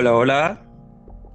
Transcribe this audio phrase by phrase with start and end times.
[0.00, 0.58] Hola, hola.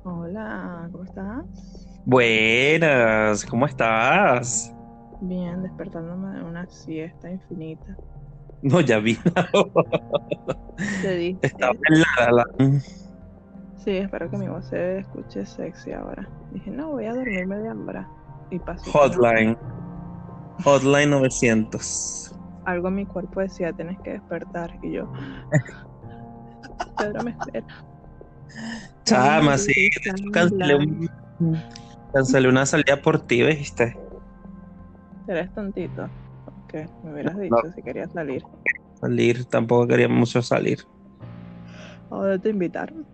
[0.05, 2.02] Hola, ¿cómo estás?
[2.04, 4.73] Buenas, ¿cómo estás?
[5.21, 7.96] Bien, despertándome de una siesta infinita.
[8.63, 9.20] No, ya vi.
[11.04, 11.38] Te dije.
[11.43, 12.82] Estaba en la, la-
[13.78, 16.27] Sí, espero que mi voz se escuche sexy ahora.
[16.52, 18.09] Dije, no, voy a dormir media hora.
[18.50, 18.89] Y pasó.
[18.93, 19.55] Hotline.
[20.63, 22.34] Hotline 900.
[22.66, 24.71] Algo en mi cuerpo decía, tienes que despertar.
[24.82, 25.07] Y yo,
[26.97, 27.86] Pedro me espera.
[29.05, 29.73] Chama, Ay, sí.
[29.73, 31.09] qué de hecho, Cancelé, un-
[32.13, 33.95] cancelé una salida por ti, ¿viste?
[35.27, 36.03] Eres tontito.
[36.03, 38.44] Ok, me hubieras dicho si querías salir.
[38.99, 40.80] Salir, tampoco quería mucho salir.
[42.11, 43.05] ¿A dónde te invitaron?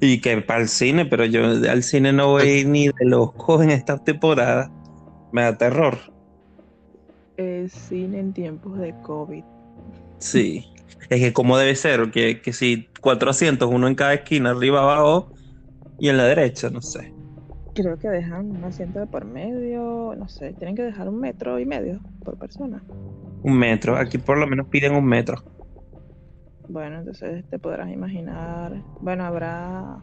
[0.00, 3.70] Y que para el cine, pero yo al cine no voy ni de loco en
[3.70, 4.70] esta temporada.
[5.32, 5.98] Me da terror.
[7.36, 9.44] El cine en tiempos de COVID.
[10.18, 10.66] Sí.
[11.10, 15.32] Es que como debe ser, que, que si 400, uno en cada esquina, arriba, abajo
[15.98, 17.12] y en la derecha, no sé.
[17.74, 21.58] Creo que dejan un asiento de por medio, no sé, tienen que dejar un metro
[21.58, 22.80] y medio por persona.
[23.42, 23.96] Un metro.
[23.96, 25.42] Aquí por lo menos piden un metro.
[26.68, 29.98] Bueno, entonces te podrás imaginar, bueno, habrá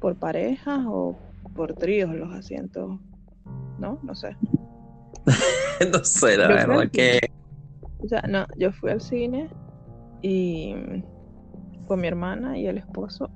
[0.00, 1.16] por parejas o
[1.54, 2.98] por tríos los asientos,
[3.78, 4.00] ¿no?
[4.02, 4.36] No sé.
[5.92, 7.20] no sé, la Yo verdad que...
[7.98, 9.48] O sea, no, yo fui al cine
[10.28, 10.74] y
[11.86, 13.30] con mi hermana y el esposo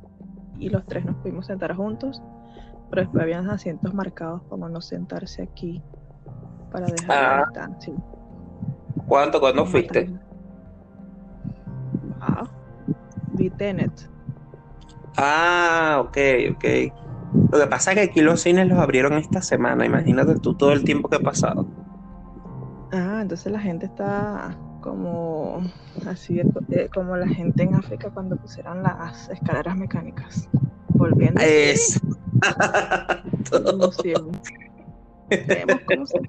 [0.58, 2.20] y los tres nos pudimos sentar juntos,
[2.90, 5.80] pero después habían asientos marcados como no sentarse aquí
[6.72, 7.44] para dejar la Ah.
[7.46, 7.94] distancia.
[9.06, 9.38] ¿Cuánto?
[9.40, 10.10] ¿Cuándo fuiste?
[12.18, 12.48] Wow.
[13.34, 14.10] Vi Tenet.
[15.16, 16.16] Ah, ok,
[16.56, 16.64] ok.
[17.52, 19.86] Lo que pasa es que aquí los cines los abrieron esta semana.
[19.86, 21.66] Imagínate tú todo el tiempo que ha pasado.
[22.92, 25.60] Ah, entonces la gente está como
[26.06, 30.48] así eh, como la gente en África cuando pusieron las escaleras mecánicas.
[30.88, 32.00] Volviendo Es.
[35.30, 36.20] Vemos cómo se.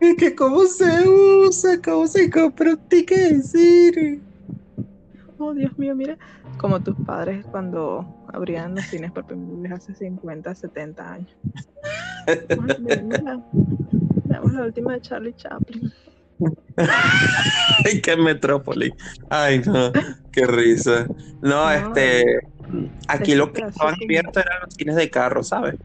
[0.00, 4.20] Es que cómo se usa, cómo se compra un ticket de cine.
[5.38, 6.18] Oh, Dios mío, mira.
[6.58, 11.36] Como tus padres cuando abrían los cines por primera vez hace 50, 70 años.
[12.26, 12.40] Ay,
[12.80, 13.40] mira, mira.
[14.24, 15.92] Veamos la última de Charlie Chaplin.
[17.84, 18.94] Ay, qué metrópoli.
[19.28, 19.92] Ay, no,
[20.32, 21.06] qué risa.
[21.40, 22.40] No, No, este.
[23.08, 25.76] Aquí lo que estaban abiertos eran los cines de carro, ¿sabes?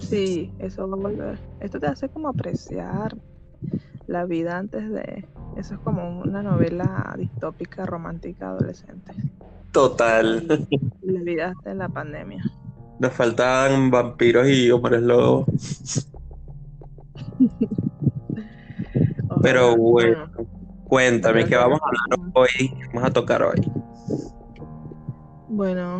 [0.00, 1.38] Sí, eso va a volver.
[1.60, 3.16] Esto te hace como apreciar
[4.06, 5.26] la vida antes de...
[5.56, 9.12] Eso es como una novela distópica, romántica, adolescente.
[9.72, 10.66] Total.
[11.02, 12.42] La vida antes de la pandemia.
[13.00, 15.46] Nos faltaban vampiros y hombres lobos.
[19.42, 20.30] Pero bueno,
[20.88, 22.48] cuéntame, ¿qué que vamos a hablar hoy?
[22.68, 23.72] ¿Qué vamos a tocar hoy?
[25.48, 25.98] Bueno,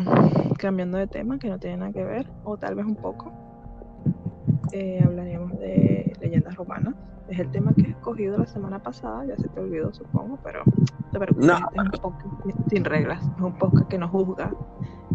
[0.57, 3.31] cambiando de tema que no tiene nada que ver, o tal vez un poco,
[4.71, 6.95] eh, hablaríamos de leyendas romanas.
[7.27, 10.63] Es el tema que he escogido la semana pasada, ya se te olvidó, supongo, pero
[11.11, 11.53] te preocupes, No.
[11.53, 14.51] este es un podcast sin reglas, es un podcast que no juzga.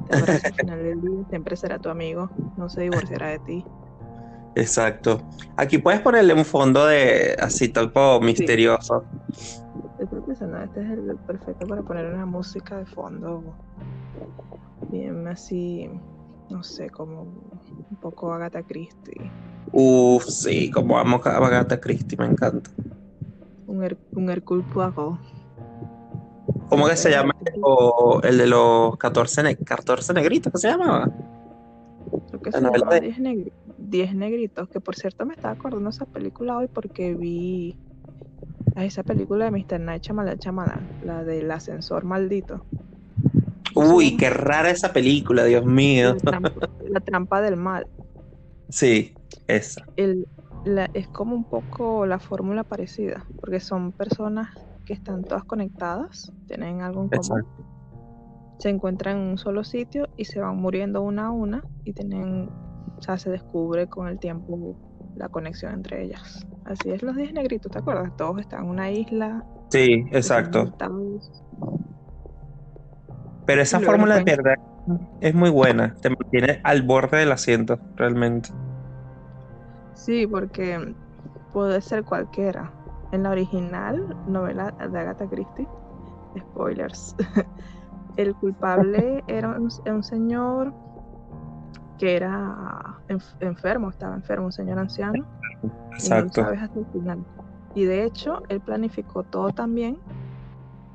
[0.08, 3.64] Te al final del día, siempre será tu amigo, no se divorciará de ti.
[4.56, 5.20] Exacto.
[5.56, 9.04] Aquí puedes ponerle un fondo de así tipo misterioso.
[9.98, 13.42] Estoy pensando, este es el perfecto para poner una música de fondo,
[14.90, 15.88] bien así,
[16.50, 19.30] no sé, como un poco Agatha Christie.
[19.72, 22.70] Uf, sí, como amo a Agatha Christie, me encanta.
[23.66, 25.18] Un, Her un Hercule Poirot.
[26.68, 30.52] ¿Cómo que se llama el, o- el de los 14, ne- 14 negritos?
[30.52, 31.10] ¿Qué se llamaba?
[32.28, 33.52] Creo que se novela llama de- 10 negri-
[33.90, 37.76] 10 negritos, que por cierto me estaba acordando de esa película hoy porque vi
[38.76, 39.80] a esa película de Mr.
[39.80, 42.64] Night Shyamalan, Shyamalan, la del ascensor maldito.
[43.74, 46.14] Uy, qué rara esa película, Dios mío.
[46.14, 46.52] La trampa,
[46.88, 47.86] la trampa del mal.
[48.68, 49.14] Sí,
[49.46, 49.84] esa.
[49.96, 50.26] El,
[50.64, 54.48] la- es como un poco la fórmula parecida, porque son personas
[54.84, 57.38] que están todas conectadas, tienen algo en común.
[57.40, 57.64] Exacto.
[58.60, 62.48] se encuentran en un solo sitio y se van muriendo una a una y tienen,
[62.96, 64.76] o sea, se descubre con el tiempo
[65.16, 66.46] la conexión entre ellas.
[66.64, 68.16] Así es los 10 negritos, ¿te acuerdas?
[68.16, 69.44] Todos están en una isla.
[69.70, 70.72] Sí, exacto.
[73.46, 74.56] Pero esa fórmula de verdad
[75.20, 75.94] es muy buena.
[76.00, 78.50] Te mantiene al borde del asiento, realmente.
[79.94, 80.94] Sí, porque
[81.52, 82.72] puede ser cualquiera.
[83.12, 85.68] En la original novela de Agatha Christie,
[86.38, 87.14] spoilers,
[88.16, 90.74] el culpable era un, un señor
[92.04, 95.24] que era enf- enfermo, estaba enfermo, un señor anciano.
[95.62, 96.42] y Exacto.
[96.42, 97.24] sabes hasta el final.
[97.74, 99.96] Y de hecho, él planificó todo tan bien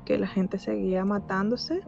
[0.04, 1.80] que la gente seguía matándose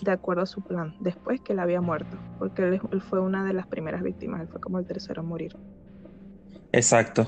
[0.00, 3.44] de acuerdo a su plan, después que él había muerto, porque él, él fue una
[3.44, 5.56] de las primeras víctimas, él fue como el tercero en morir.
[6.70, 7.26] Exacto.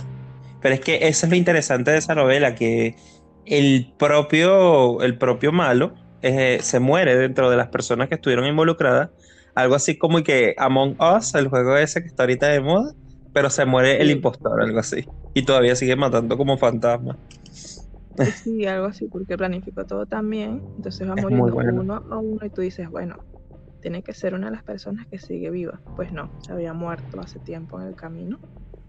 [0.62, 2.95] Pero es que eso es lo interesante de esa novela, que
[3.47, 9.11] el propio, el propio malo eh, se muere dentro de las personas que estuvieron involucradas.
[9.55, 12.93] Algo así como que Among Us, el juego ese que está ahorita de moda,
[13.32, 15.08] pero se muere el impostor, algo así.
[15.35, 17.19] Y todavía sigue matando como fantasma.
[18.43, 21.81] Sí, algo así, porque planificó todo también, entonces va muriendo bueno.
[21.81, 23.17] uno a uno y tú dices, bueno,
[23.81, 25.81] tiene que ser una de las personas que sigue viva.
[25.97, 28.38] Pues no, se había muerto hace tiempo en el camino,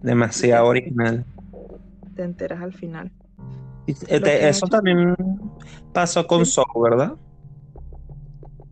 [0.02, 1.26] Demasiado original.
[2.16, 3.12] te enteras al final.
[3.86, 5.16] Y, eso hecho- también
[5.94, 6.54] pasó con Sí.
[6.54, 7.14] Saw, ¿verdad?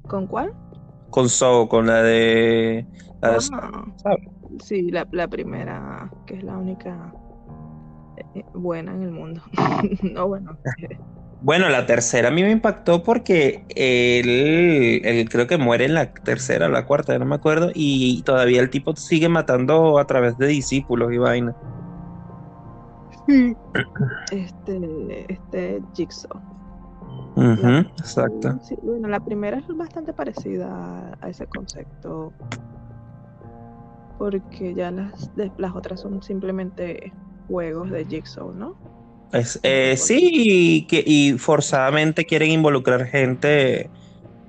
[0.08, 0.52] ¿Con cuál?
[1.10, 2.86] Con Saw, con la de...
[3.22, 4.16] La de Ah,
[4.64, 7.14] sí, la, la primera, que es la única
[8.36, 9.42] eh, buena en el mundo.
[10.02, 10.58] no, bueno,
[11.42, 16.14] Bueno, la tercera a mí me impactó porque él, él creo que muere en la
[16.14, 20.06] tercera o la cuarta, ya no me acuerdo, y todavía el tipo sigue matando a
[20.06, 21.56] través de discípulos y vaina.
[24.32, 26.59] este, este Jigsaw.
[27.40, 28.60] La- exacto.
[28.62, 32.34] Sí, bueno, la primera es bastante parecida a, a ese concepto.
[34.18, 37.14] Porque ya las, de- las otras son simplemente
[37.48, 38.76] juegos de Jigsaw, ¿no?
[39.32, 43.90] Es, eh, sí, y, que, y forzadamente quieren involucrar gente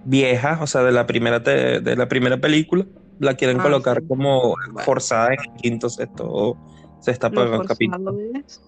[0.04, 2.86] vieja, o sea, de la primera, te- de la primera película,
[3.18, 4.08] la quieren Ah, colocar sí.
[4.08, 4.80] como Bueno.
[4.80, 6.56] forzada en el quinto, sexto o
[7.00, 7.56] sexta capítulo.
[7.64, 8.60] forzado, es-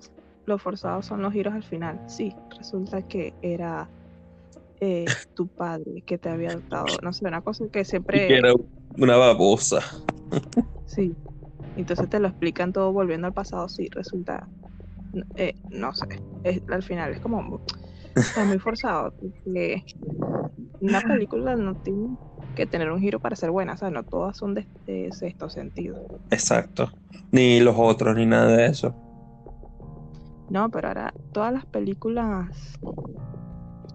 [0.44, 2.00] lo forzado son los giros al final.
[2.06, 3.88] Sí, resulta que era
[4.84, 6.86] eh, tu padre que te había adoptado.
[7.02, 8.26] No sé, una cosa que Y siempre.
[8.26, 8.52] que era
[8.98, 9.78] una babosa.
[10.86, 11.14] Sí.
[11.76, 13.68] Entonces te lo explican todo volviendo al pasado.
[13.68, 14.48] Sí, resulta.
[15.36, 16.06] eh, no sé.
[16.42, 17.60] es- al final es como.
[18.16, 19.14] Está muy forzado.
[19.20, 19.84] Porque
[20.80, 22.16] una película no tiene
[22.56, 23.74] que tener un giro para ser buena.
[23.74, 25.96] O sea, no todas son de, de sexto sentido.
[26.30, 26.90] Exacto.
[27.30, 28.94] Ni los otros, ni nada de eso.
[30.50, 32.74] No, pero ahora todas las películas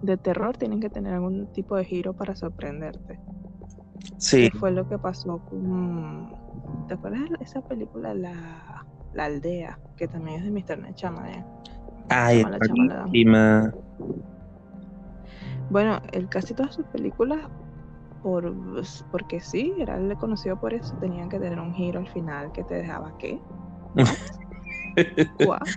[0.02, 3.18] de terror tienen que tener algún tipo de giro para sorprenderte.
[4.18, 6.30] Sí, ¿Qué fue lo que pasó con...
[6.86, 9.78] ¿Te acuerdas de esa película La, La Aldea?
[9.96, 10.78] Que también es de Mr.
[10.78, 11.46] Night Shyamalan.
[12.08, 13.00] ay, Chamala, chamala.
[13.02, 13.74] buenísima.
[15.70, 17.40] Bueno, el, casi todas sus películas,
[18.22, 18.54] por,
[19.10, 22.64] porque sí, era el conocido por eso, tenían que tener un giro al final que
[22.64, 23.40] te dejaba ¿qué?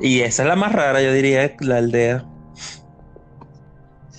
[0.00, 2.24] Y esa es la más rara, yo diría, la aldea.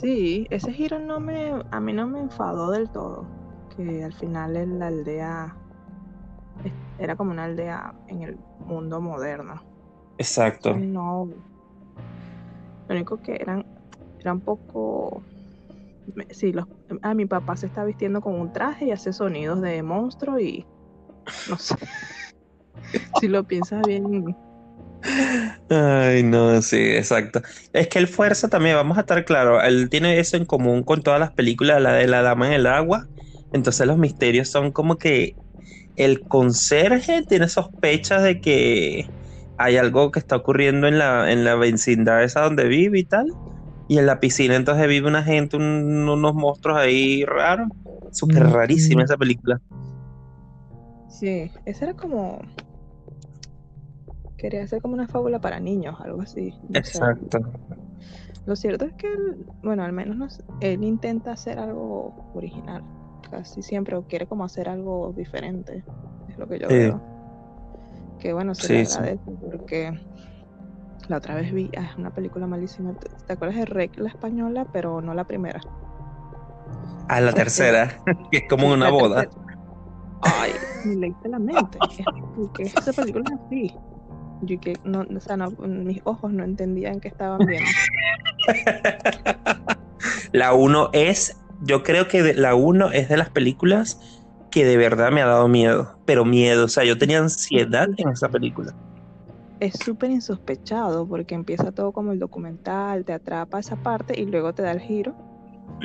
[0.02, 3.26] Sí, ese giro no me, a mí no me enfadó del todo.
[3.78, 5.56] Que al final en la aldea
[7.00, 9.64] era como una aldea en el mundo moderno.
[10.18, 10.76] Exacto.
[10.76, 11.30] No.
[12.88, 13.66] Lo único que eran,
[14.20, 15.24] era un poco.
[16.30, 16.66] Sí, los,
[17.02, 20.66] ah, mi papá se está vistiendo con un traje y hace sonidos de monstruo y.
[21.50, 21.76] No sé.
[23.22, 24.36] si lo piensas bien.
[25.70, 27.42] Ay, no, sí, exacto.
[27.74, 31.02] Es que él fuerza también, vamos a estar claros, él tiene eso en común con
[31.02, 33.08] todas las películas, la de la dama en el agua.
[33.52, 35.36] Entonces los misterios son como que
[35.96, 39.08] el conserje tiene sospechas de que
[39.58, 43.26] hay algo que está ocurriendo en la, en la vecindad esa donde vive y tal.
[43.88, 47.68] Y en la piscina entonces vive una gente, un- unos monstruos ahí raros.
[48.12, 49.60] Súper rarísima esa película.
[51.10, 52.42] Sí, ese era como.
[54.38, 56.52] Quería ser como una fábula para niños, algo así.
[56.70, 56.80] no sé.
[56.80, 57.40] Exacto.
[58.46, 62.84] Lo cierto es que, él, bueno, al menos nos- él intenta hacer algo original.
[63.32, 65.84] Casi siempre, o quiere como hacer algo diferente.
[66.28, 66.76] Es lo que yo Sí.
[66.76, 67.02] veo.
[68.20, 68.98] Que bueno, se le Sí, sí.
[68.98, 70.00] agradece porque
[71.08, 72.94] la otra vez vi, ah, es una película malísima.
[72.94, 75.60] ¿Te, te acuerdas de Rec, la española, pero no la primera?
[77.08, 77.98] A la tercera,
[78.32, 79.22] que es como una boda.
[79.24, 79.46] tercera.
[80.22, 80.52] Ay,
[80.86, 81.80] me leíste la mente.
[82.36, 83.76] Porque esa película es así.
[84.46, 87.70] Yo que no, o sea, no, mis ojos no entendían que estaban viendo.
[90.32, 94.00] La 1 es, yo creo que de- la 1 es de las películas
[94.52, 98.10] que de verdad me ha dado miedo, pero miedo, o sea, yo tenía ansiedad en
[98.10, 98.74] esa película.
[99.60, 104.54] Es súper insospechado porque empieza todo como el documental, te atrapa esa parte y luego
[104.54, 105.16] te da el giro.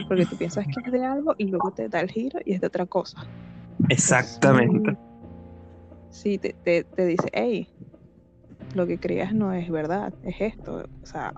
[0.08, 2.60] Porque tú piensas que es de algo y luego te da el giro y es
[2.60, 3.22] de otra cosa.
[3.88, 4.76] Exactamente.
[4.76, 4.96] Es muy-
[6.10, 7.68] Sí, te, te, te dice, hey,
[8.74, 10.84] lo que creías no es verdad, es esto.
[11.02, 11.32] O sea,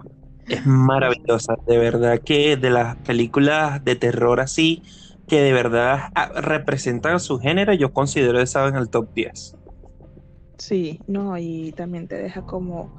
[0.49, 4.83] Es maravillosa, de verdad que de las películas de terror así,
[5.29, 9.57] que de verdad ah, representan su género, yo considero esa en el top 10.
[10.59, 12.95] sí, no, y también te deja como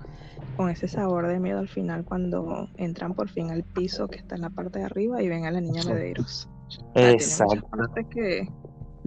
[0.57, 4.35] con ese sabor de miedo al final cuando entran por fin al piso que está
[4.35, 5.83] en la parte de arriba y ven a la niña.
[5.85, 6.49] Medeiros.
[6.95, 7.65] Exacto.
[8.09, 8.47] que,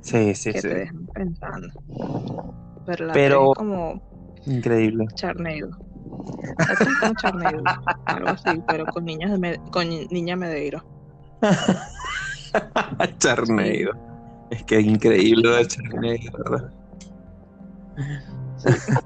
[0.03, 0.69] sí, sí, que sí.
[0.69, 1.69] te dejan pensando.
[2.87, 4.03] Pero la Pero- es como
[4.47, 5.07] Increíble.
[5.17, 7.63] Tres es como Charneido,
[8.07, 10.83] algo así, pero con niñas de Me- con niña Medeiro.
[13.19, 13.93] Charneido.
[14.51, 16.73] Es que es increíble lo de Charneido, ¿verdad?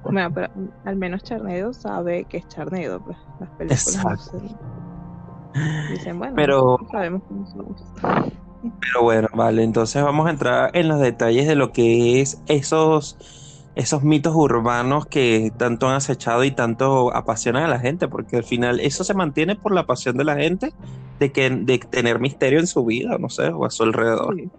[0.05, 0.49] Bueno, pero
[0.85, 3.17] al menos Charneido sabe que es Charneido, pues.
[3.41, 4.39] Las películas Exacto.
[4.39, 4.59] dicen,
[5.91, 7.83] dicen, bueno, Pero- sabemos cómo somos.
[8.81, 13.17] Pero bueno, vale, entonces vamos a entrar en los detalles de lo que es esos,
[13.81, 18.45] esos mitos urbanos que tanto han acechado y tanto apasionan a la gente, porque al
[18.45, 20.75] final eso se mantiene por la pasión de la gente
[21.19, 24.37] de que de tener misterio en su vida, no sé, o a su alrededor.
[24.37, 24.51] Sí.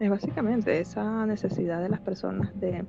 [0.00, 2.84] Es básicamente esa necesidad de las personas de,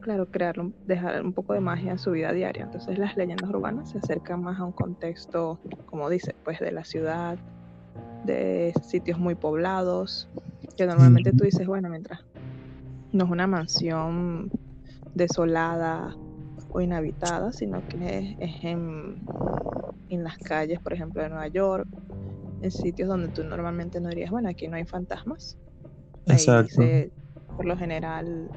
[0.00, 0.56] claro, crear,
[0.86, 2.64] dejar un poco de magia en su vida diaria.
[2.64, 6.84] Entonces las leyendas urbanas se acercan más a un contexto, como dice, pues de la
[6.84, 7.38] ciudad,
[8.24, 10.30] de sitios muy poblados,
[10.78, 12.24] que normalmente tú dices, bueno, mientras
[13.16, 14.50] no es una mansión
[15.14, 16.14] desolada
[16.68, 19.16] o inhabitada, sino que es en,
[20.08, 21.88] en las calles, por ejemplo, de Nueva York,
[22.60, 25.56] en sitios donde tú normalmente no dirías, bueno, aquí no hay fantasmas.
[26.26, 26.74] Ahí Exacto.
[26.82, 27.12] se-
[27.56, 28.50] por lo general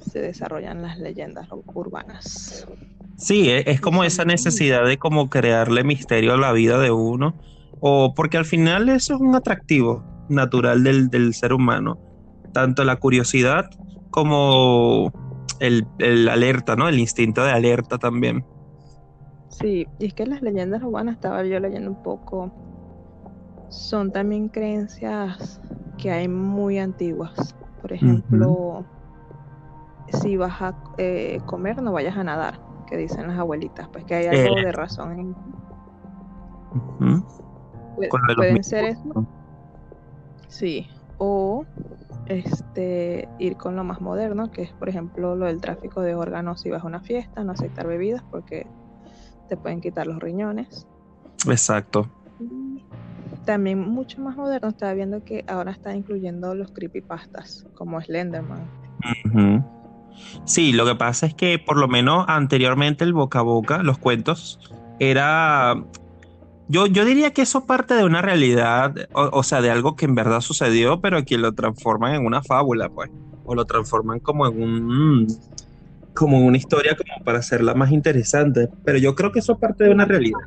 [0.00, 2.66] se desarrollan las leyendas ur- urbanas.
[3.16, 7.38] Sí, e- es como esa necesidad de como crearle misterio a la vida de uno,
[7.80, 11.98] o porque al final eso es un atractivo natural del, del ser humano,
[12.52, 13.70] tanto la curiosidad
[14.10, 15.10] como
[15.60, 16.88] el, el alerta, ¿no?
[16.88, 18.44] El instinto de alerta también.
[19.48, 22.50] Sí, y es que las leyendas urbanas, estaba yo leyendo un poco,
[23.68, 25.60] son también creencias
[25.98, 27.54] que hay muy antiguas.
[27.80, 28.84] Por ejemplo,
[30.08, 34.14] si vas a eh, comer, no vayas a nadar, que dicen las abuelitas, pues que
[34.14, 34.64] hay algo Eh.
[34.64, 35.36] de razón en
[37.98, 39.26] de los pueden ser eso,
[40.48, 41.64] sí, o
[42.38, 46.60] este ir con lo más moderno, que es por ejemplo lo del tráfico de órganos
[46.60, 48.66] si vas a una fiesta, no aceptar bebidas porque
[49.48, 50.86] te pueden quitar los riñones.
[51.46, 52.08] Exacto.
[53.44, 58.70] También mucho más moderno, estaba viendo que ahora está incluyendo los creepypastas, como Slenderman.
[59.26, 59.64] Ujú.
[60.44, 63.98] Sí, lo que pasa es que por lo menos anteriormente el boca a boca, los
[63.98, 64.58] cuentos,
[64.98, 65.74] era...
[66.68, 70.06] Yo, yo diría que eso parte de una realidad, o, o sea, de algo que
[70.06, 73.10] en verdad sucedió, pero que lo transforman en una fábula, pues.
[73.44, 75.26] O lo transforman como en un...
[76.14, 78.68] como en una historia como para hacerla más interesante.
[78.84, 80.40] Pero yo creo que eso parte de una realidad.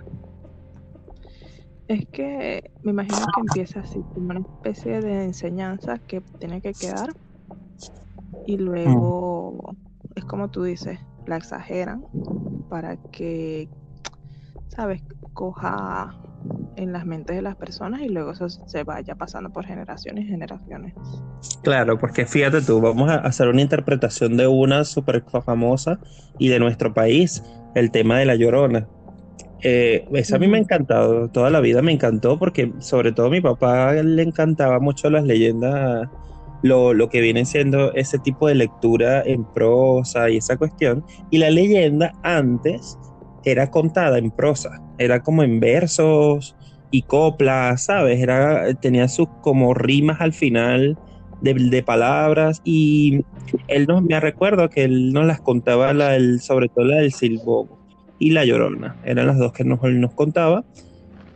[1.88, 6.74] Es que me imagino que empieza así, como una especie de enseñanza que tiene que
[6.74, 7.10] quedar
[8.48, 9.76] y luego
[10.16, 12.04] es como tú dices, la exageran
[12.70, 13.70] para que,
[14.76, 15.02] sabes,
[15.34, 16.14] coja
[16.76, 20.28] en las mentes de las personas y luego eso se vaya pasando por generaciones y
[20.28, 20.94] generaciones.
[21.64, 26.00] Claro, porque fíjate tú, vamos a hacer una interpretación de una súper famosa
[26.38, 28.88] y de nuestro país, el tema de la Llorona.
[29.62, 33.28] Eh, esa a mí me ha encantado, toda la vida me encantó porque sobre todo
[33.28, 36.08] a mi papá le encantaba mucho las leyendas,
[36.62, 41.04] lo, lo que viene siendo ese tipo de lectura en prosa y esa cuestión.
[41.32, 42.98] Y la leyenda antes
[43.46, 46.56] era contada en prosa, era como en versos
[46.92, 48.20] y coplas, ¿sabes?
[48.20, 50.98] Era, tenía sus como rimas al final
[51.42, 53.24] de, palabras y
[53.68, 57.14] él nos, me recuerdo que él nos las contaba, la, el, sobre todo la del
[57.14, 57.78] Silbogo
[58.18, 60.64] y la Llorona, eran las dos que nos, nos contaba.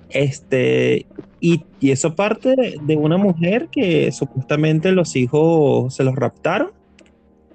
[0.09, 1.05] Este,
[1.39, 6.71] y, y eso parte de una mujer que supuestamente los hijos se los raptaron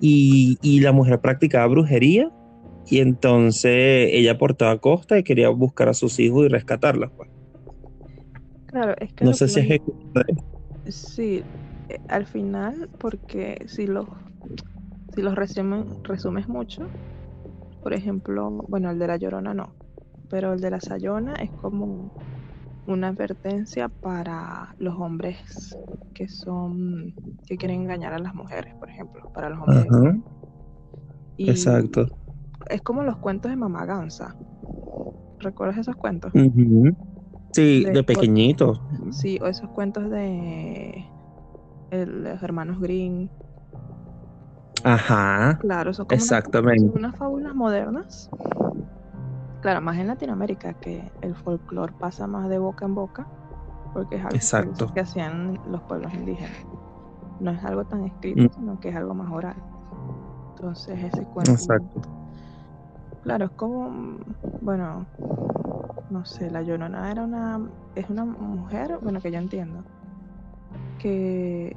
[0.01, 2.31] y, y la mujer practicaba brujería
[2.87, 7.11] y entonces ella por toda costa y quería buscar a sus hijos y rescatarlos.
[7.17, 7.31] pues.
[8.67, 9.67] Claro, es que No sé que si es
[10.87, 11.45] Sí,
[11.89, 14.09] eh, al final, porque si los,
[15.15, 16.93] si los resumen- resumes mucho,
[17.83, 19.77] por ejemplo, bueno, el de la Llorona no,
[20.29, 22.13] pero el de la Sayona es como
[22.87, 25.79] una advertencia para los hombres
[26.15, 29.93] que son, que quieren engañar a las mujeres, por ejemplo, para los hombres.
[29.93, 30.17] Ajá,
[31.37, 32.09] Y exacto.
[32.71, 34.35] Es como los cuentos de Mamá Gansa.
[35.41, 36.33] ¿Recuerdas esos cuentos?
[37.53, 38.81] Sí, De- de pequeñito.
[39.11, 41.05] Sí, o esos cuentos de
[41.91, 43.31] el- los hermanos Green.
[44.83, 46.81] Ajá, Claro, son como unas- exactamente.
[46.89, 48.29] son unas fábulas modernas.
[49.63, 53.27] Claro, más en Latinoamérica, que el folclore pasa más de boca en boca,
[53.95, 54.93] porque es algo Exacto.
[54.93, 56.67] que hacían los pueblos indígenas.
[57.41, 58.49] No es algo tan escrito, Mm.
[58.55, 59.57] sino que es algo más oral.
[60.51, 62.03] Entonces ese cuento, Exacto.
[63.25, 64.19] Claro, es como,
[64.61, 65.07] bueno,
[66.11, 67.59] no sé, la Llorona era una,
[67.97, 69.83] es una mujer, bueno, que yo entiendo,
[70.99, 71.75] que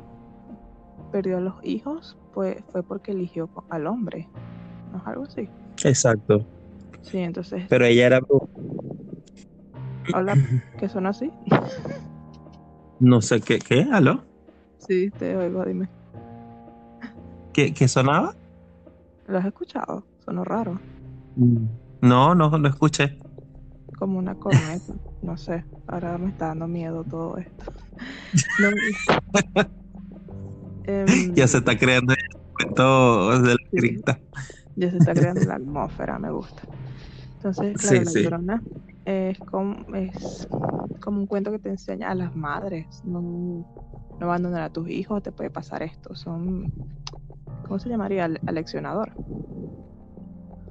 [1.12, 4.28] perdió los hijos, pues fue porque eligió al hombre,
[4.92, 5.50] ¿no es algo así?
[5.84, 6.46] Exacto.
[7.02, 8.20] Sí, entonces, Pero ella era
[10.14, 10.34] habla
[10.80, 11.32] que son así.
[13.00, 13.88] No sé qué, ¿qué?
[13.92, 14.22] ¿Aló?
[14.80, 15.88] Sí, te oigo, dime.
[17.54, 18.36] ¿Qué, qué sonaba?
[19.28, 20.04] ¿Lo has escuchado?
[20.26, 20.80] Sonó raro,
[22.02, 23.22] No, no, no escuché.
[23.98, 27.66] como una corneta, no sé, ahora me está dando miedo todo esto.
[28.60, 28.70] No,
[31.36, 32.20] Ya se está creando el
[32.54, 33.78] cuento de la Sí.
[33.78, 34.20] cripta.
[34.76, 36.64] Ya se está creando la atmósfera, me gusta.
[37.34, 38.24] Entonces, Sí, claro, la sí.
[38.24, 38.64] Llorona
[39.06, 40.48] es como, es
[41.02, 42.86] como un cuento que te enseña a las madres.
[43.04, 43.66] No, no
[44.26, 46.16] abandonar a tus hijos, te puede pasar esto.
[46.16, 46.72] Son,
[47.64, 48.26] ¿cómo se llamaría?
[48.26, 49.14] Al- Aleccionador.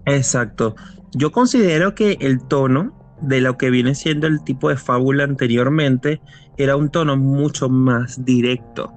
[0.06, 0.74] Exacto.
[1.12, 6.20] Yo considero que el tono de lo que viene siendo el tipo de fábula anteriormente
[6.56, 8.92] era un tono mucho más directo,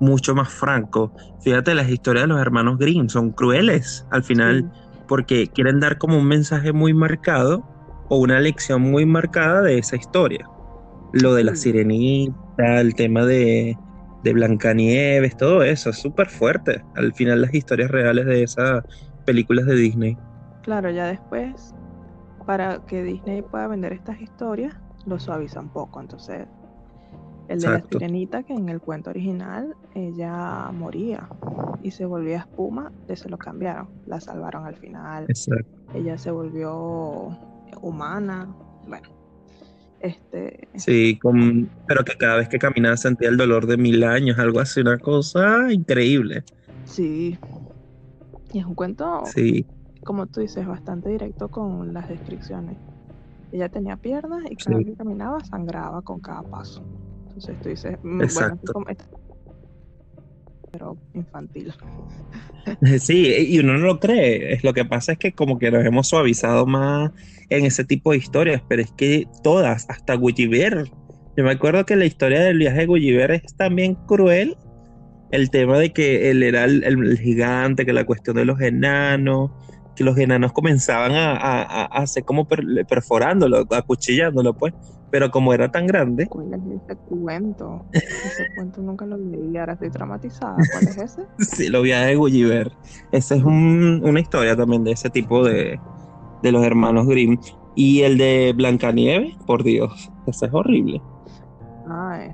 [0.00, 1.12] mucho más franco.
[1.42, 4.70] Fíjate, las historias de los hermanos Grimm son crueles al final
[5.08, 7.64] porque quieren dar como un mensaje muy marcado
[8.08, 10.48] o una lección muy marcada de esa historia.
[11.12, 13.76] Lo de la sirenita, el tema de,
[14.22, 16.82] de Blancanieves, todo eso es súper fuerte.
[16.94, 18.82] Al final las historias reales de esas
[19.26, 20.16] películas de Disney.
[20.62, 21.74] Claro, ya después,
[22.46, 24.74] para que Disney pueda vender estas historias,
[25.06, 26.00] lo suaviza un poco.
[26.00, 26.46] Entonces,
[27.48, 27.88] el de Exacto.
[27.92, 31.28] la sirenita, que en el cuento original ella moría
[31.82, 33.88] y se volvía espuma, eso lo cambiaron.
[34.06, 35.26] La salvaron al final.
[35.28, 35.66] Exacto.
[35.94, 37.36] ella se volvió
[37.82, 38.48] humana.
[38.86, 39.08] Bueno,
[40.00, 44.38] este, Sí, con- pero que cada vez que caminaba sentía el dolor de mil años,
[44.38, 46.44] algo así, una cosa increíble.
[46.84, 47.36] sí.
[48.52, 49.66] Y es un cuento, Sí,
[50.04, 52.76] como tú dices, bastante directo con las descripciones.
[53.52, 54.84] Ella tenía piernas y cada Sí.
[54.84, 56.82] vez que caminaba sangraba con cada paso.
[57.28, 58.54] Entonces tú dices, mm, bueno, Exacto.
[58.56, 59.04] así como este-
[60.70, 61.72] pero infantil.
[62.98, 64.54] sí, y uno no lo cree.
[64.54, 67.10] Es lo que pasa es que como que nos hemos suavizado más
[67.50, 70.86] en ese tipo de historias, pero es que todas, hasta Gulliver.
[71.36, 74.56] Yo me acuerdo que la historia del viaje de Gulliver es también cruel.
[75.30, 79.50] El tema de que él era el, el gigante, que la cuestión de los enanos,
[79.94, 84.72] que los enanos comenzaban a, a- a- a hacer como per- perforándolo, acuchillándolo, pues.
[85.10, 87.84] Pero como era tan grande, ¿Cuál es ese cuento?
[87.92, 90.56] Ese cuento nunca lo leí, ahora estoy traumatizada.
[90.72, 91.22] ¿Cuál es ese?
[91.38, 92.72] Sí, los viajes de Gulliver.
[93.12, 95.78] Esa es un- una historia también de ese tipo de,
[96.42, 97.38] de los hermanos Grimm.
[97.74, 101.02] Y el de Blancanieves, por Dios, ese es horrible.
[101.88, 102.30] Ay,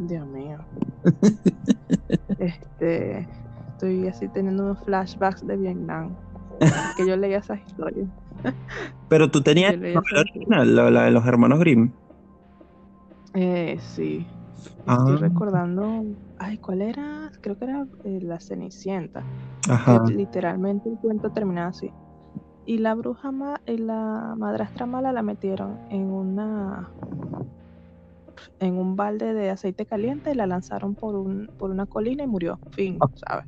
[0.00, 0.58] Dios mío.
[2.38, 3.28] Este,
[3.72, 6.16] estoy así teniendo unos flashbacks de Vietnam.
[6.96, 8.08] Que yo leía esas historias.
[9.08, 11.90] Pero tú tenías la novela esa- original, la, la de los hermanos Grimm.
[13.34, 14.26] Eh, sí.
[14.86, 14.96] Ah.
[14.98, 16.04] Estoy recordando.
[16.38, 17.30] Ay, ¿cuál era?
[17.40, 19.22] Creo que era eh, La Cenicienta.
[19.68, 20.02] Ajá.
[20.06, 21.90] Que literalmente el cuento terminaba así.
[22.66, 26.90] Y la bruja ma y la madrastra mala la metieron en una
[28.58, 32.26] en un balde de aceite caliente y la lanzaron por un por una colina y
[32.26, 32.58] murió.
[32.72, 33.46] Fin, ¿sabes?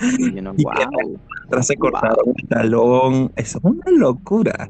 [0.00, 1.20] Y yo no, Y wow.
[1.50, 3.32] Tras se cortaron el talón.
[3.36, 4.68] Eso es una locura.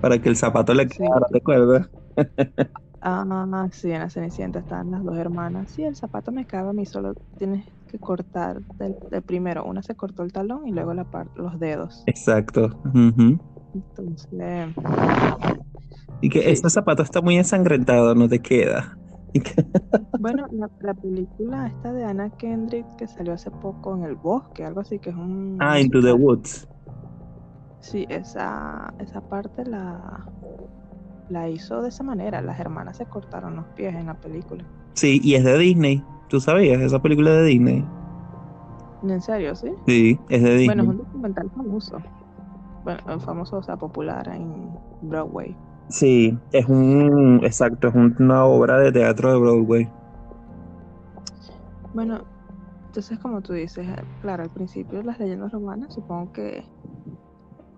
[0.00, 0.98] Para que el zapato le Sí.
[0.98, 1.88] quedara, ¿te acuerdas?
[3.02, 5.70] Ah, sí, en la Cenicienta estaban las dos hermanas.
[5.70, 9.64] Sí, el zapato me cabe a mí, solo tienes que cortar del, del primero.
[9.64, 12.02] Una se cortó el talón y luego la los dedos.
[12.06, 12.66] Exacto.
[12.84, 13.38] Ujú.
[13.74, 14.28] Entonces,
[16.20, 16.48] Y que Sí.
[16.50, 18.96] ese zapato está muy ensangrentado, no te queda.
[20.18, 24.64] Bueno, la, la película esta de Anna Kendrick que salió hace poco en el bosque,
[24.64, 25.56] algo así, que es un...
[25.60, 26.12] Ah, Into the.
[26.12, 26.68] Woods.
[27.80, 30.26] Sí, esa, esa parte la,
[31.28, 32.42] la hizo de esa manera.
[32.42, 34.64] Las hermanas se cortaron los pies en la película.
[34.94, 36.04] Sí, y es de Disney.
[36.28, 36.80] ¿Tú sabías?
[36.80, 37.84] Esa película de Disney.
[39.02, 39.72] ¿En serio, sí?
[39.86, 40.66] Sí, es de Disney.
[40.66, 41.98] Bueno, es un documental famoso.
[42.84, 44.70] Bueno, famoso, o sea, popular en
[45.02, 45.56] Broadway.
[45.90, 49.88] Sí, es un, exacto, es un- una obra de teatro de Broadway.
[51.92, 52.20] Bueno,
[52.86, 56.64] entonces como tú dices, eh, claro, al principio las leyendas romanas, supongo que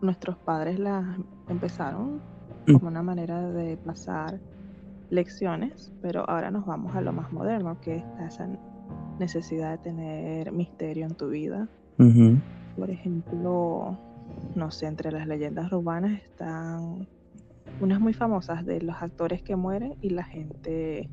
[0.03, 1.05] nuestros padres las
[1.49, 2.21] empezaron
[2.67, 2.73] Mm.
[2.75, 4.41] como una manera de pasar
[5.11, 8.49] lecciones, pero ahora nos vamos a lo más moderno, que está esa
[9.19, 11.69] necesidad de tener misterio en tu vida.
[12.77, 13.97] Por ejemplo,
[14.55, 17.07] no sé, entre las leyendas urbanas están
[17.81, 21.09] unas muy famosas de los actores que mueren y la gente,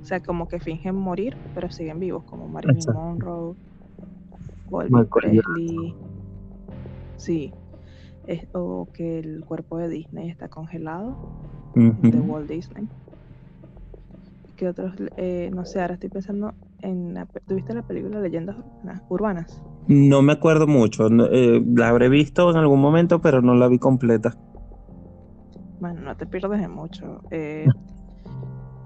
[0.00, 2.78] o sea, como que fingen morir, pero siguen vivos, como Marilyn.
[2.94, 3.54] Monroe,
[4.70, 5.94] Michael Presley.
[7.16, 7.52] Sí.
[8.26, 11.16] es- o que el cuerpo de Disney está congelado,
[11.74, 12.20] de.
[12.20, 12.86] Walt Disney.
[14.56, 14.92] ¿Qué otros?
[15.16, 17.14] eh, no sé, ahora estoy pensando en...
[17.14, 18.56] la ¿Tuviste la película Leyendas
[19.08, 19.62] Urbanas?
[19.86, 21.06] No me acuerdo mucho.
[21.32, 24.36] eh, la habré visto en algún momento, pero no la vi completa.
[25.80, 27.20] Bueno, no te pierdes de mucho.
[27.30, 27.66] eh,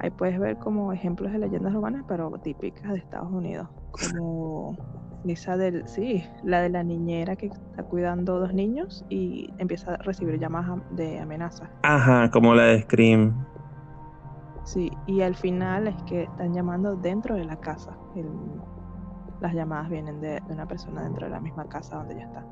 [0.00, 3.68] ahí puedes ver como ejemplos de leyendas urbanas, pero típicas de Estados Unidos.
[3.92, 4.76] Como
[5.24, 9.96] esa del, sí, la de la niñera que está cuidando dos niños y empieza a
[9.98, 11.70] recibir llamadas am- de amenazas.
[11.82, 13.32] Ajá, como la de Scream.
[14.64, 17.96] Sí, y al final es que están llamando dentro de la casa.
[18.14, 18.60] El-
[19.40, 22.44] las llamadas vienen de, de una persona dentro de la misma casa donde ella está.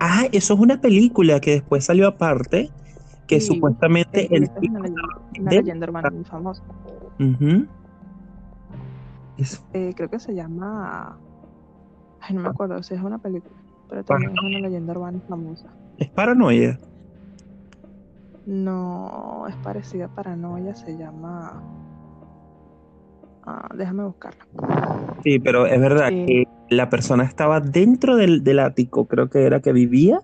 [0.00, 2.70] Ah, eso es una película que después salió aparte,
[3.26, 5.02] que Sí, supuestamente Es, el es una, leyenda,
[5.40, 6.62] una de- leyenda urbana muy famosa.
[9.72, 11.18] Eh, creo que se llama.
[12.20, 13.54] Ay, no me acuerdo si es una película,
[13.88, 15.68] pero también es una leyenda urbana famosa.
[15.98, 16.78] es paranoia.
[18.46, 21.60] No, es parecida a Paranoia, se llama.
[23.44, 24.44] Ah, déjame buscarla.
[25.24, 26.26] Sí, pero es verdad Eh.
[26.26, 26.44] que
[26.76, 30.20] la persona estaba dentro del, del ático, creo que era que vivía,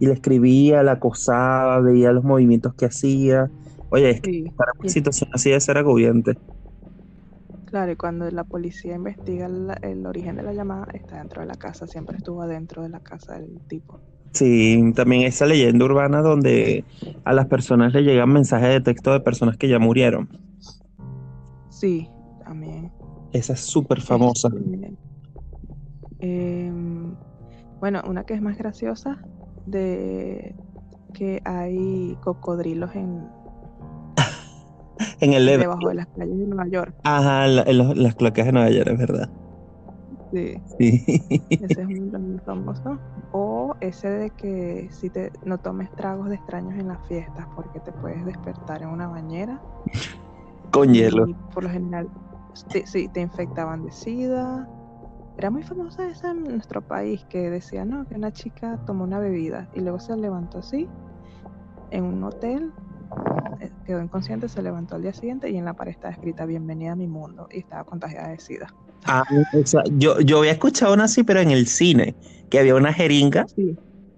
[0.00, 3.50] y le escribía, la acosaba, veía los movimientos que hacía.
[3.90, 6.36] Oye, es que Sí, para una es- situación así de ser agobiante.
[7.66, 9.46] claro, y cuando la policía investiga
[9.82, 13.00] el origen de la llamada, está dentro de la casa, siempre estuvo dentro de la
[13.00, 14.00] casa del tipo.
[14.32, 16.84] Sí, también esa leyenda urbana donde
[17.24, 20.28] a las personas le llegan mensajes de texto de personas que ya murieron.
[21.68, 22.08] Sí,
[22.44, 22.90] también.
[23.32, 24.48] Esa es súper famosa.
[24.48, 24.96] Este,
[26.20, 27.14] em,
[27.80, 29.18] bueno, una que es más graciosa,
[29.66, 30.54] de
[31.12, 33.28] que hay cocodrilos en,
[35.20, 36.94] En el debajo de las playas de Nueva York.
[37.04, 39.28] Ajá, la- en las cloacas de Nueva York, es verdad.
[40.32, 41.04] Sí, Sí.
[41.50, 42.98] ese es muy, muy famoso.
[43.32, 47.80] O ese de que si te no tomes tragos de extraños en las fiestas porque
[47.80, 49.60] te puedes despertar en una bañera.
[50.70, 51.26] Con hielo.
[51.28, 52.08] Y por lo general,
[52.70, 54.68] sí, sí, te infectaban de sida.
[55.40, 59.18] Era muy famosa esa en nuestro país que decía, no, que una chica tomó una
[59.18, 60.86] bebida y luego se levantó así
[61.90, 62.70] en un hotel,
[63.62, 66.92] eh, quedó inconsciente, se levantó al día siguiente y en la pared estaba escrita Bienvenida
[66.92, 68.66] a mi mundo y estaba contagiada de sida.
[69.06, 69.22] Ah,
[69.54, 72.14] o sea, yo, yo había escuchado una así, pero en el cine,
[72.50, 73.74] que había una jeringa Sí,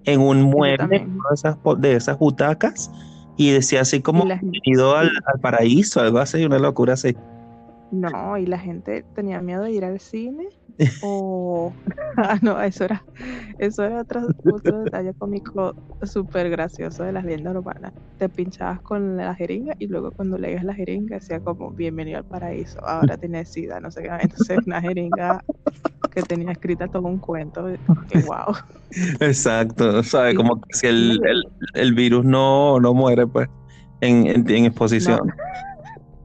[0.07, 2.91] en un mueble de esas, de esas butacas
[3.37, 7.17] y decía así como bienvenido al, al paraíso, algo así, una locura así.
[7.93, 10.49] no, y la gente tenía miedo de ir al cine
[10.99, 11.77] o...
[12.17, 13.07] ah, no, eso era,
[13.59, 17.93] eso era otro, otro detalle cómico súper gracioso de las leyendas urbanas.
[18.19, 22.25] Te pinchabas con la jeringa y luego cuando leías la jeringa decía como bienvenido al
[22.25, 24.09] paraíso, ahora tienes sida, no sé qué.
[24.21, 25.43] Entonces una jeringa
[26.11, 27.67] que tenía escrita todo un cuento,
[28.09, 28.55] que wow.
[29.21, 30.35] Exacto, ¿sabes?
[30.35, 33.49] Como que si el, el- el virus no, no muere, pues,
[34.01, 35.35] en, en, en exposición.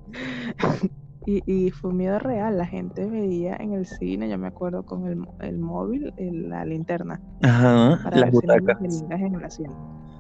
[1.30, 4.84] Y, y fue un miedo real, la gente veía en el cine, yo me acuerdo
[4.84, 8.78] con el, el móvil, el- la linterna, Ajá, para las si butacas.
[9.12, 9.76] en el asiento.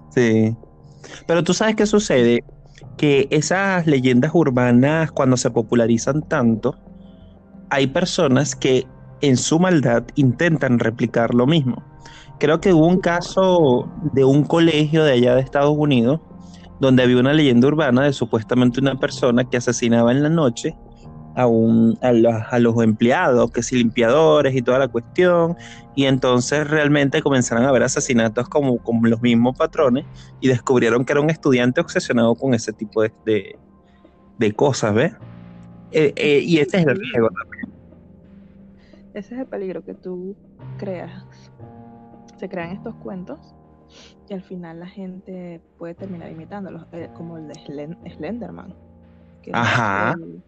[0.09, 0.53] Sí.
[1.25, 2.43] Pero tú sabes qué sucede,
[2.97, 6.75] que esas leyendas urbanas cuando se popularizan tanto,
[7.69, 8.85] hay personas que
[9.21, 11.81] en su maldad intentan replicar lo mismo.
[12.37, 16.19] Creo que hubo un caso de un colegio de allá de Estados Unidos
[16.81, 20.75] donde había una leyenda urbana de supuestamente una persona que asesinaba en la noche
[21.38, 25.56] a, un, a, los, a los empleados, que si limpiadores y toda la cuestión,
[25.95, 30.04] y entonces realmente comenzaron a haber asesinatos como, como los mismos patrones
[30.41, 33.56] y descubrieron que era un estudiante obsesionado con ese tipo de, de,
[34.39, 35.13] de cosas, ¿ves?
[35.91, 37.78] Eh, eh, y ese es el riesgo también.
[39.13, 40.36] Ese es el peligro que tú
[40.80, 41.23] creas.
[42.39, 43.39] Se crean estos cuentos
[44.28, 48.73] y al final la gente puede terminar imitándolos, eh, como el de Slen- Slenderman.
[49.43, 50.15] Que, es Ajá.
[50.17, 50.41] el-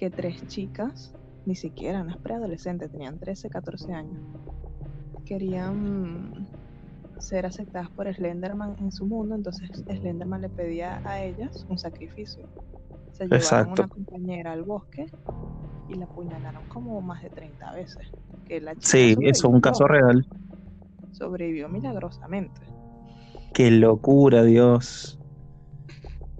[0.00, 4.18] que tres chicas, ni siquiera unas preadolescentes, tenían 13, 14 años,
[5.26, 6.32] querían
[7.18, 12.48] ser aceptadas por Slenderman en su mundo, entonces Slenderman le pedía a ellas un sacrificio.
[13.12, 13.72] Se llevaron Exacto.
[13.72, 15.04] una compañera al bosque
[15.90, 17.98] y la apuñalaron como más de 30 veces.
[18.46, 20.26] Que la chica Sí, eso es un caso real.
[21.12, 22.58] Sobrevivió milagrosamente.
[23.52, 25.18] Qué locura, Dios.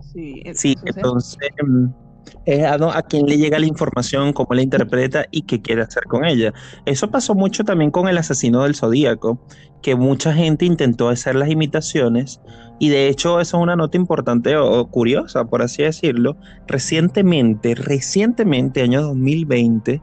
[0.01, 2.10] Sí, Sí, entonces, entonces mm,
[2.47, 6.05] es a, a quién le llega la información, cómo la interpreta y qué quiere hacer
[6.05, 6.53] con ella.
[6.87, 9.41] Eso pasó mucho también con el asesino del Zodíaco,
[9.83, 12.41] que mucha gente intentó hacer las imitaciones
[12.79, 16.37] y de hecho eso es una nota importante o, o curiosa, por así decirlo.
[16.67, 20.03] Recientemente, recientemente, año 2020,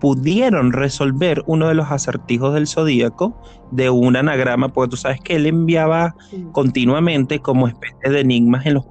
[0.00, 5.36] pudieron resolver uno de los acertijos del zodíaco de un anagrama, porque tú sabes que
[5.36, 6.14] él enviaba
[6.52, 8.86] continuamente como especie de enigmas en los,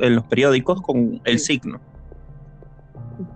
[0.00, 1.80] en los periódicos con el signo.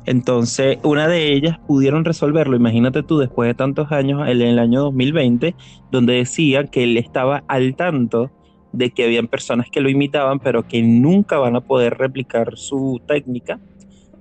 [0.06, 4.80] Entonces, una de ellas pudieron resolverlo, imagínate tú, después de tantos años, en el año
[4.82, 5.54] 2020,
[5.90, 8.30] donde decía que él estaba al tanto
[8.72, 13.00] de que habían personas que lo imitaban, pero que nunca van a poder replicar su
[13.06, 13.60] técnica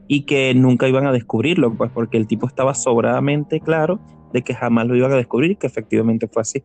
[0.07, 3.99] y que nunca iban a descubrirlo, pues porque el tipo estaba sobradamente claro
[4.33, 6.63] de que jamás lo iban a descubrir y que efectivamente fue así.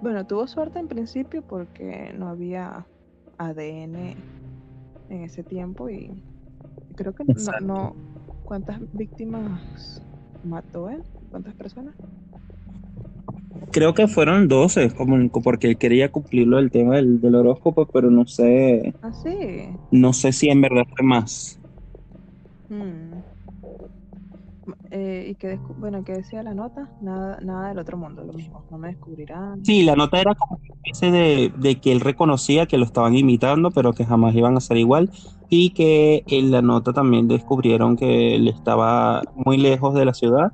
[0.00, 2.86] Bueno, tuvo suerte en principio porque no había
[3.38, 4.16] ADN
[5.08, 6.10] en ese tiempo y
[7.02, 7.96] creo que no, no,
[8.44, 10.02] ¿Cuántas víctimas
[10.44, 11.02] mató él?
[11.30, 11.94] ¿Cuántas personas?
[13.70, 18.26] Creo que fueron 12, como, porque él quería cumplirlo el tema del, horóscopo, pero no
[18.26, 18.94] sé.
[19.00, 19.70] ¿Ah, sí?
[19.90, 21.58] No sé si en verdad fue más.
[22.68, 23.20] Hmm.
[24.90, 26.90] Eh, ¿Y qué, bueno, qué decía la nota?
[27.00, 29.64] Nada, nada del otro mundo, lo mismo, no me descubrirán.
[29.64, 33.70] Sí, la nota era como ese de, de que él reconocía que lo estaban imitando,
[33.70, 35.10] pero que jamás iban a ser igual,
[35.54, 40.52] y que en la nota también descubrieron que él estaba muy lejos de la ciudad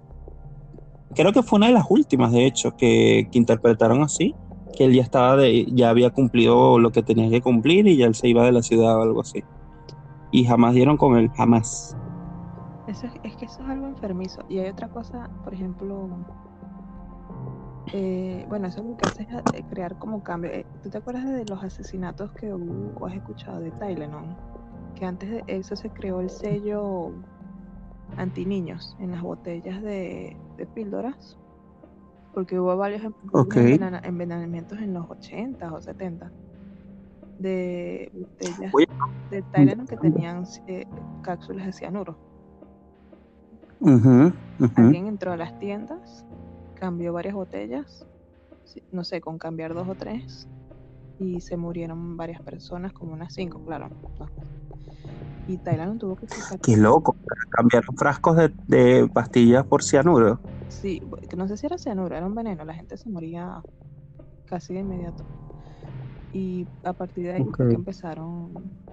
[1.15, 4.35] creo que fue una de las últimas, de hecho, que, interpretaron así,
[4.77, 8.07] que él ya estaba de, ya había cumplido lo que tenía que cumplir y ya
[8.07, 9.43] él se iba de la ciudad o algo así.
[10.31, 11.97] Y jamás dieron con él, jamás.
[12.87, 14.43] Eso es, que eso es algo enfermizo.
[14.49, 16.09] Y hay otra cosa, por ejemplo,
[17.93, 20.51] eh, bueno, eso es lo que hace es crear como cambio.
[20.51, 24.37] Eh, ¿Tú te acuerdas de los asesinatos que hubo o has escuchado de Tylenol?
[24.95, 27.13] Que antes de eso se creó el sello
[28.17, 30.37] anti niños en las botellas de,
[30.75, 31.39] píldoras,
[32.35, 33.13] porque hubo varios em,
[34.03, 36.33] envenenamientos en los 80 o 70
[37.39, 38.73] de botellas
[39.31, 40.85] de Tylenol que tenían eh,
[41.23, 42.17] cápsulas de cianuro.
[44.75, 46.27] Alguien entró a las tiendas,
[46.75, 48.07] cambió varias botellas,
[48.91, 50.49] no sé, con cambiar dos o tres,
[51.21, 53.89] y se murieron varias personas, como unas cinco, claro.
[55.49, 56.27] Y Tylenol tuvo que
[56.63, 57.17] Qué loco,
[57.49, 60.43] cambiar frascos de, pastillas por cianuro.
[60.69, 63.65] Sí, que no sé si era cianuro, era un veneno, la gente se moría
[64.45, 65.25] casi de inmediato.
[66.35, 68.53] Y a partir de ahí empezaron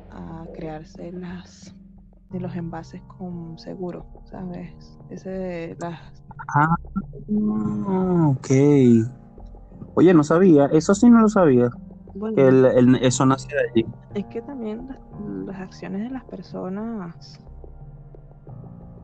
[0.09, 1.75] a crearse las
[2.29, 4.97] de los envases con seguro, ¿sabes?
[5.09, 5.99] Ese las
[6.55, 6.73] Ah,
[8.29, 8.47] ok.
[9.95, 11.69] Oye, no sabía, eso sí no lo sabía
[13.01, 13.85] eso nace de allí.
[14.13, 14.87] Es que también
[15.45, 17.39] las, acciones de las personas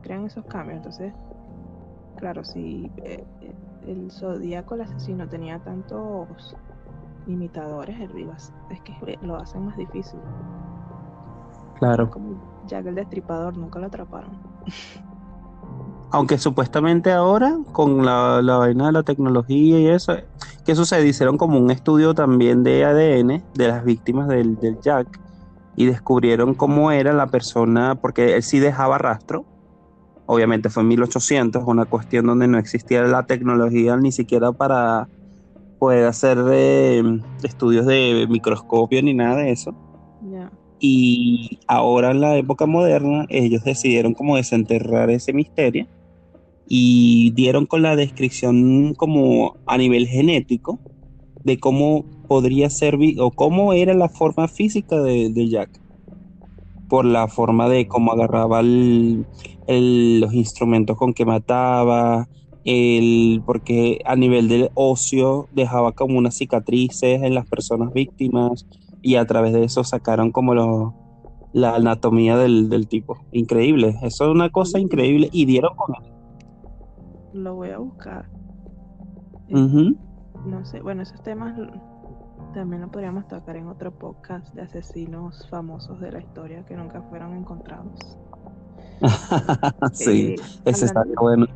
[0.02, 0.78] crean esos cambios.
[0.78, 1.12] Entonces,
[2.16, 3.54] claro, si eh, eh,
[3.86, 6.56] el zodíaco, el asesino, tenía tantos
[7.26, 8.28] imitadores, el
[8.70, 10.20] es que lo hacen más difícil.
[11.78, 12.10] Claro.
[12.10, 14.30] Como Jack el Destripador, nunca lo atraparon.
[16.12, 20.14] Aunque supuestamente ahora, con la, la, vaina de la tecnología y eso,
[20.66, 21.08] ¿qué sucede?
[21.08, 25.18] Hicieron como un estudio también de ADN de las víctimas del, del Jack
[25.74, 29.46] y descubrieron cómo era la persona, porque él sí dejaba rastro.
[30.26, 35.08] Obviamente fue en 1800, una cuestión donde no existía la tecnología ni siquiera para
[35.78, 37.02] poder hacer eh,
[37.42, 39.74] estudios de microscopio ni nada de eso.
[40.78, 45.86] Y ahora en la época moderna ellos decidieron como desenterrar ese misterio
[46.68, 50.78] y dieron con la descripción como a nivel genético
[51.44, 55.80] de cómo podría ser o cómo era la forma física de, Jack
[56.88, 62.28] por la forma de cómo agarraba los instrumentos con que mataba
[62.64, 68.66] el, porque a nivel del ocio dejaba como unas cicatrices en las personas víctimas
[69.02, 70.94] y a través de eso sacaron como lo,
[71.52, 73.18] la anatomía del, del, tipo.
[73.32, 75.94] Increíble, eso es una cosa increíble y dieron con
[77.32, 78.28] lo voy a buscar.
[79.48, 81.54] No sé, bueno, esos temas
[82.54, 87.02] también lo podríamos tocar en otro podcast de asesinos famosos de la historia que nunca
[87.02, 88.18] fueron encontrados.
[89.92, 91.46] sí, eh, ese está bueno.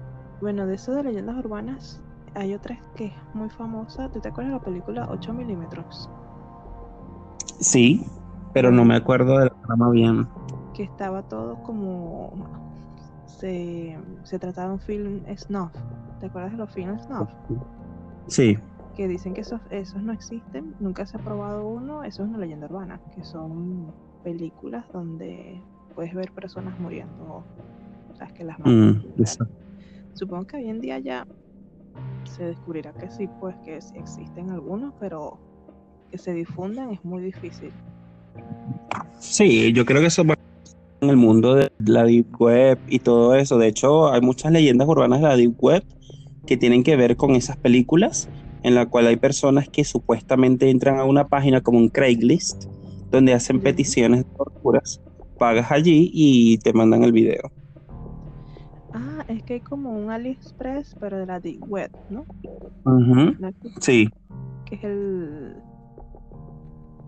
[0.41, 2.03] Bueno, de eso de leyendas urbanas,
[2.35, 4.11] hay otra que es muy famosa.
[4.11, 6.11] ¿Tú te acuerdas de la película 8 milímetros?
[7.59, 8.07] Sí,
[8.53, 10.29] pero no me acuerdo de la trama bien.
[10.75, 12.33] Que estaba todo como
[13.39, 15.73] se, se trataba de un film snuff.
[16.21, 17.29] ¿Te acuerdas de los films snuff?
[18.29, 18.59] Sí.
[18.97, 22.39] Que dicen que esos, esos no existen, nunca se ha probado uno, eso es una
[22.39, 23.93] leyenda urbana, que son
[24.25, 25.61] películas donde
[25.95, 27.45] puedes ver personas muriendo,
[28.11, 29.25] o sea, que las mm,
[30.15, 31.27] Supongo que hoy en día ya
[32.25, 35.39] se descubrirá que sí, pues que sí existen algunos, pero
[36.11, 37.71] que se difundan es muy difícil.
[39.19, 40.37] Sí, yo creo que eso va
[41.01, 43.59] en el mundo de la Deep Web y todo eso.
[43.59, 45.85] De hecho, hay muchas leyendas urbanas de la Deep Web
[46.47, 48.29] que tienen que ver con esas películas,
[48.63, 52.65] en la cual hay personas que supuestamente entran a una página como un Craigslist,
[53.11, 55.01] donde hacen peticiones de torturas,
[55.39, 57.51] pagas allí y te mandan el video.
[58.93, 62.25] Ah, es que hay como un AliExpress, pero de la Deep Web, ¿no?
[63.81, 64.09] Sí.
[64.65, 65.57] Que es el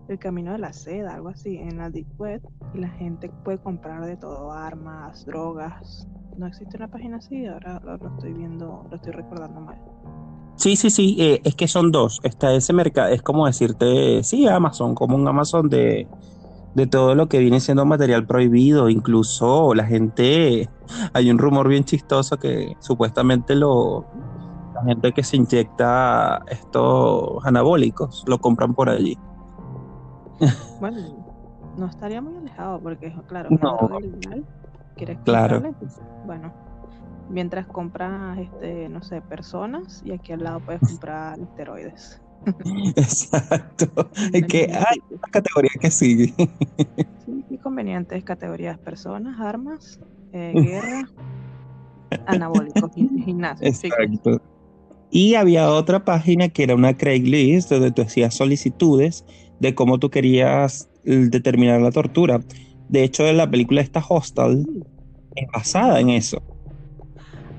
[0.09, 2.41] el camino de la seda, algo así, en la Deep Web,
[2.73, 6.07] y la gente puede comprar de todo, armas, drogas.
[6.37, 7.45] ¿No existe una página así?
[7.45, 9.77] Ahora lo, estoy viendo, lo estoy recordando mal.
[10.55, 12.19] Sí, sí, sí, eh, es que son dos.
[12.23, 16.07] Está ese mercado, es como decirte, sí, Amazon, como un Amazon de,
[16.75, 18.89] de todo lo que viene siendo material prohibido.
[18.89, 20.69] Incluso la gente,
[21.13, 24.05] hay un rumor bien chistoso que supuestamente lo,
[24.73, 29.17] la gente que se inyecta estos anabólicos lo compran por allí.
[30.79, 30.97] Bueno,
[31.77, 33.99] no estaría muy alejado porque, claro, no.
[34.95, 35.61] ¿quieres claro.
[36.25, 36.53] Bueno,
[37.29, 42.21] mientras compras, este, no sé, personas y aquí al lado puedes comprar esteroides.
[42.95, 44.09] Exacto.
[44.33, 46.33] Es que hay una categoría que sigue.
[47.25, 49.99] Sí, qué convenientes categorías: personas, armas,
[50.31, 51.09] eh, guerra,
[52.27, 53.67] anabólicos, gimnasio.
[53.67, 54.41] Exacto.
[55.11, 59.25] Y había otra página que era una Craigslist donde tú hacías solicitudes
[59.59, 62.41] de cómo tú querías determinar la tortura.
[62.87, 64.65] De hecho, la película esta Hostal
[65.35, 66.41] es basada en eso.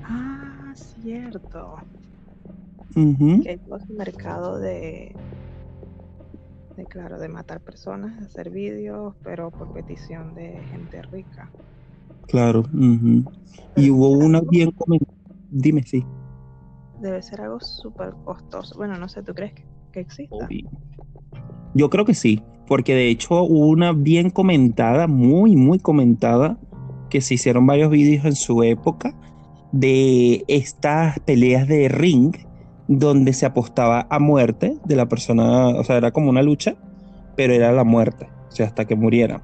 [0.03, 1.75] Ah, cierto.
[2.95, 5.15] Uh Que hay todo ese mercado de,
[6.75, 11.49] de, claro, de matar personas, de hacer vídeos, pero por petición de gente rica.
[12.27, 12.63] Claro.
[13.75, 15.17] Y hubo una bien comentada.
[15.49, 16.05] Dime, sí.
[17.01, 18.75] Debe ser algo súper costoso.
[18.75, 20.47] Bueno, no sé, ¿tú crees que, que exista?
[21.73, 26.57] Yo creo que sí, porque de hecho hubo una bien comentada, muy, muy comentada,
[27.09, 29.13] que se hicieron varios vídeos en su época
[29.71, 32.35] de estas peleas de ring
[32.87, 36.75] donde se apostaba a muerte de la persona, o sea, era como una lucha,
[37.35, 39.41] pero era la muerte, o sea, hasta que muriera.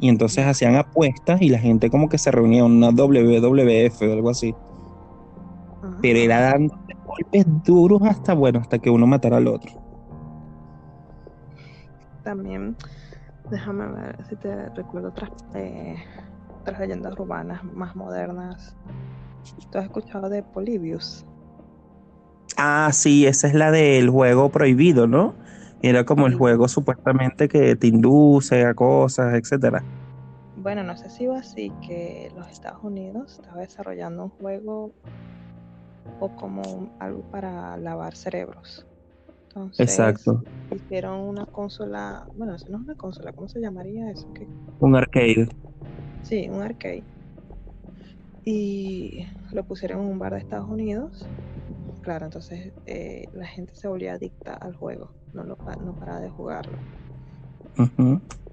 [0.00, 4.12] Y entonces hacían apuestas y la gente como que se reunía en una WWF o
[4.12, 4.54] algo así.
[6.02, 9.77] Pero era dando golpes duros hasta, bueno, hasta que uno matara al otro
[12.28, 12.76] también,
[13.50, 15.96] déjame ver si te recuerdo otras, eh,
[16.60, 18.76] otras leyendas urbanas más modernas.
[19.72, 21.24] ¿Tú has escuchado de Polybius?
[22.58, 25.32] Ah, sí, esa es la del juego prohibido, ¿no?
[25.80, 29.82] Era como el juego supuestamente que te induce a cosas, etcétera.
[30.58, 34.92] Bueno, no sé si iba así que los Estados Unidos estaba desarrollando un juego
[36.20, 38.87] o como algo para lavar cerebros.
[39.78, 40.42] Exacto.
[40.74, 44.26] Hicieron una consola, bueno, eso no es una consola, ¿cómo se llamaría eso?
[44.80, 45.48] Un arcade.
[46.22, 47.04] Sí, un arcade.
[48.44, 51.26] Y lo pusieron en un bar de Estados Unidos.
[52.02, 56.30] Claro, entonces eh, la gente se volvía adicta al juego, no, lo, no paraba de
[56.30, 56.78] jugarlo.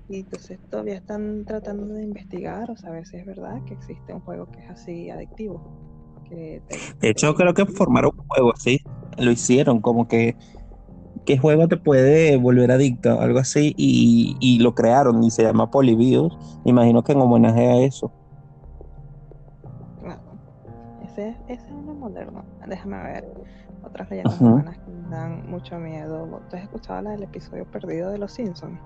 [0.07, 4.21] Y entonces todavía están tratando de investigar o saber si es verdad que existe un
[4.21, 5.61] juego que es así adictivo.
[6.29, 6.61] de
[7.09, 8.79] hecho, creo que formaron un juego así.
[9.17, 10.35] Lo hicieron, como que
[11.25, 16.37] qué juego te puede volver adicto, algo así, y, lo crearon y se llama Polybius.
[16.63, 18.11] Imagino que en homenaje a eso.
[20.01, 20.21] Claro.
[21.03, 22.43] Ese, ese es uno moderno.
[22.67, 23.33] Déjame ver
[23.83, 26.41] otras leyendas urbanas que me dan mucho miedo.
[26.49, 28.79] ¿Tú has escuchado la del episodio perdido de Los Simpsons?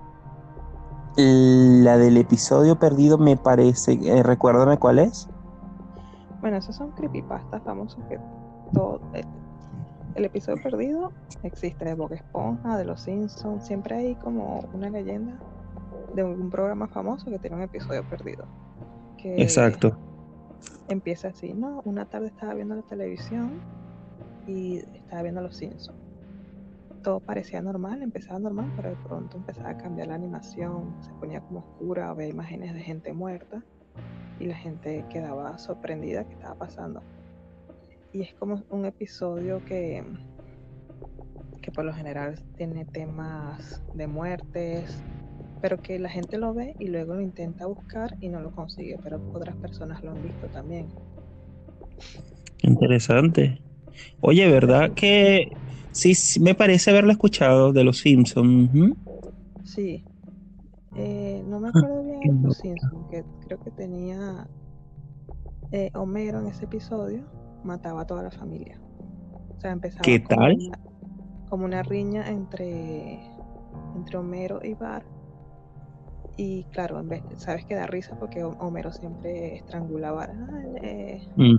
[1.16, 5.28] La del episodio perdido me parece, eh, recuérdame cuál es.
[6.40, 8.18] Bueno, esos son creepypastas famosos que
[8.72, 9.24] todo, eh,
[10.14, 15.38] el episodio perdido existe de Bob Esponja, de Los Simpsons, siempre hay como una leyenda
[16.14, 18.46] de un programa famoso que tiene un episodio perdido.
[19.22, 19.96] Exacto.
[20.88, 21.82] Empieza así, ¿no?
[21.84, 23.60] Una tarde estaba viendo la televisión
[24.46, 25.98] y estaba viendo Los Simpsons.
[27.02, 31.40] Todo parecía normal, empezaba normal, pero de pronto empezaba a cambiar la animación, se ponía
[31.40, 33.62] como oscura, había imágenes de gente muerta
[34.38, 37.02] y la gente quedaba sorprendida que estaba pasando
[38.12, 40.02] y es como un episodio que,
[41.62, 45.02] que por lo general tiene temas de muertes,
[45.60, 48.98] pero que la gente lo ve y luego lo intenta buscar y no lo consigue,
[49.02, 50.88] pero otras personas lo han visto también.
[52.62, 53.60] Interesante.
[54.20, 55.48] Oye, ¿verdad que
[55.92, 58.70] sí, me parece haberlo escuchado de los Simpsons?
[59.64, 60.04] Sí.
[60.96, 64.46] Eh, no me acuerdo bien de los Simpsons, que creo que tenía
[65.70, 68.78] eh, Homero en ese episodio mataba a toda la familia.
[69.56, 70.56] O sea, empezaba ¿Qué tal?
[71.48, 73.20] Como una, riña entre,
[73.96, 75.04] entre Homero y Bar.
[76.36, 81.56] Y claro, en vez, sabes que da risa porque Homero siempre estrangulaba al eh, Mm,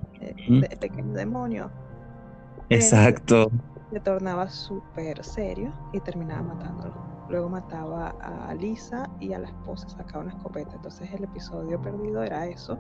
[0.61, 1.69] de- pequeño demonio.
[2.69, 3.51] Exacto.
[3.91, 6.95] Se tornaba súper serio y terminaba matándolo.
[7.29, 10.75] Luego mataba a Lisa y a la esposa, sacaba una escopeta.
[10.75, 12.77] Entonces el episodio perdido era eso.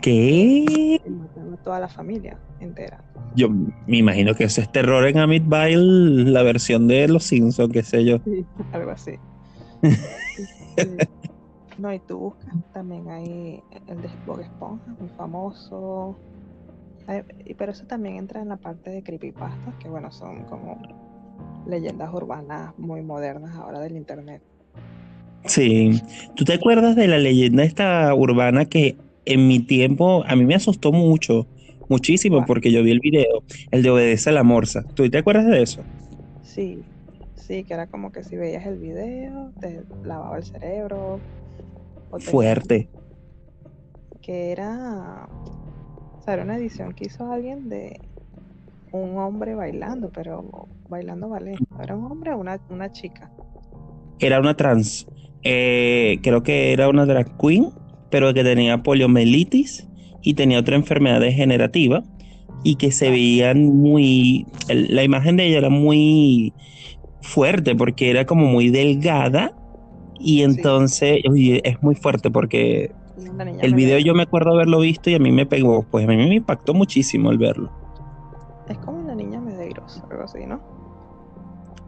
[0.00, 1.00] ¿Qué?
[1.08, 3.02] Mataba a toda la familia entera.
[3.34, 7.82] Yo me imagino que ese es terror en Amityville, la versión de Los Simpsons, qué
[7.82, 8.18] sé yo.
[8.72, 9.12] Algo así.
[11.78, 16.14] No, y tú buscas también ahí el de Bob Esponja, muy famoso.
[17.56, 20.78] Pero eso también entra en la parte de creepypastas, que bueno, son como
[21.66, 24.42] leyendas urbanas muy modernas ahora del internet.
[25.46, 26.02] Sí.
[26.36, 30.54] ¿Tú te acuerdas de la leyenda esta urbana que en mi tiempo a mí me
[30.54, 31.48] asustó mucho,
[31.88, 34.84] muchísimo, porque yo vi el video, el de Obedece a la Morsa.
[34.94, 35.84] ¿Tú te acuerdas de eso?
[36.42, 36.84] Sí,
[37.34, 41.22] sí, que era como que si veías el video, te lavaba el cerebro.
[42.10, 42.90] o te- Fuerte.
[44.22, 48.00] Que era, o sea, era una edición que hizo alguien de
[48.92, 51.58] un hombre bailando, pero bailando ballet.
[51.82, 53.30] ¿Era un hombre o una, una chica?
[54.18, 55.06] Era una trans.
[55.42, 57.72] Eh, creo que era una drag queen,
[58.10, 59.86] pero que tenía poliomielitis
[60.22, 62.02] y tenía otra enfermedad degenerativa
[62.62, 66.52] y que se veían muy, la imagen de ella era muy
[67.22, 69.52] fuerte porque era como muy delgada
[70.18, 72.92] y entonces es muy fuerte porque
[73.62, 76.16] el video yo me acuerdo haberlo visto y a mí me pegó, pues a mí
[76.16, 77.70] me impactó muchísimo el verlo.
[78.68, 80.60] Es como una niña Medeiros, algo así, ¿no?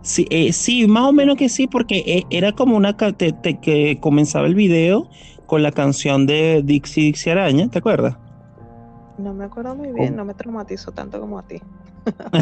[0.02, 4.46] Sí, eh, sí, más o menos que sí, porque eh, era como una que comenzaba
[4.46, 5.08] el video
[5.53, 8.16] con la canción de Dixie Dixie Araña, ¿te acuerdas?
[9.18, 11.61] No me acuerdo muy bien, no me traumatizó tanto como a ti.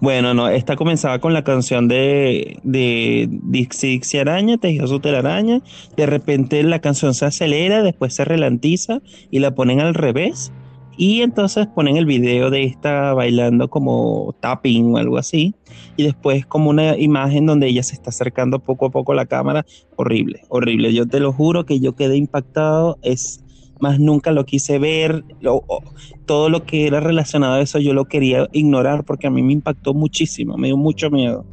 [0.00, 5.62] Bueno, no, esta comenzaba con la canción de, de Dixie Dixie Araña, Tejió su telaraña.
[5.96, 9.00] De repente la canción se acelera, después se relantiza
[9.30, 10.52] y la ponen al revés.
[10.96, 15.54] Y entonces ponen el video de esta bailando como tapping o algo así.
[15.96, 19.26] Y después como una imagen donde ella se está acercando poco a poco a la
[19.26, 19.64] cámara.
[19.96, 20.92] Horrible, horrible.
[20.92, 22.98] Yo te lo juro que yo quedé impactado.
[23.02, 23.40] Es
[23.80, 25.24] más, nunca lo quise ver.
[25.40, 25.64] Lo-
[26.26, 29.52] todo lo que era relacionado a eso yo lo quería ignorar porque a mí me
[29.52, 30.56] impactó muchísimo.
[30.56, 31.46] Me dio mucho miedo.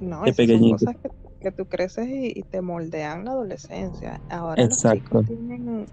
[0.00, 0.76] No, Qué esas son pequeñito.
[0.86, 4.20] cosas que, que tú creces y, y te moldean la adolescencia.
[4.28, 4.74] Ahora Exacto.
[4.74, 5.86] los chicos tienen,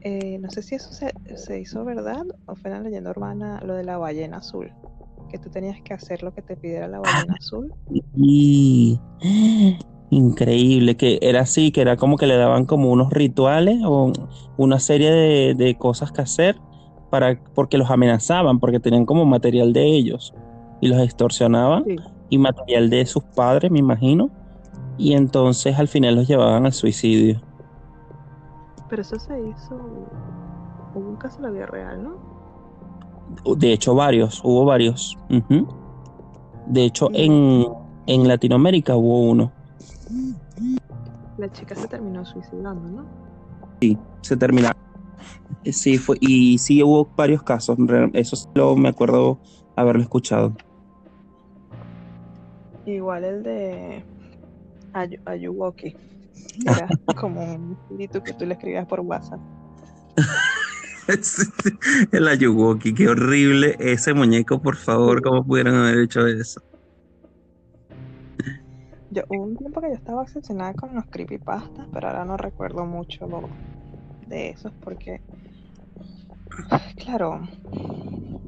[0.00, 3.74] eh, no sé si eso se, se hizo verdad o fue una leyenda urbana, lo
[3.74, 4.72] de la ballena azul,
[5.28, 7.72] que tú tenías que hacer lo que te pidiera la ballena azul.
[8.14, 9.00] Y
[10.10, 14.12] increíble que era así, que era como que le daban como unos rituales o
[14.56, 16.56] una serie de, de cosas que hacer
[17.10, 20.34] para porque los amenazaban, porque tenían como material de ellos
[20.80, 21.96] y los extorsionaban Sí.
[22.30, 24.30] y material de sus padres, me imagino,
[24.98, 27.40] y entonces al final los llevaban al suicidio.
[28.88, 29.74] Pero eso se hizo,
[30.94, 32.35] hubo un caso en la vida real, ¿no?
[33.56, 35.16] De hecho, varios, hubo varios.
[36.66, 37.66] De hecho, Y- en,
[38.06, 39.52] en Latinoamérica hubo uno.
[41.36, 43.04] La chica se terminó suicidando, ¿no?
[44.22, 44.76] se terminaron.
[45.64, 47.76] Eh, Sí, fue, y sí hubo varios casos,
[48.14, 49.38] eso sí lo me acuerdo
[49.76, 50.52] haberlo escuchado.
[52.86, 54.04] Igual el de
[54.92, 55.94] Ayu- Ayuwoki.
[56.66, 56.88] Era
[57.20, 59.40] como un espíritu que tú le escribías por WhatsApp.
[62.12, 66.60] El Ayuwoki, qué horrible ese muñeco, por favor, ¿cómo pudieron haber hecho eso?
[69.10, 72.84] Yo, hubo un tiempo que yo estaba obsesionada con los creepypastas, pero ahora no recuerdo
[72.84, 73.26] mucho
[74.26, 75.20] de esos porque,
[76.96, 77.48] claro,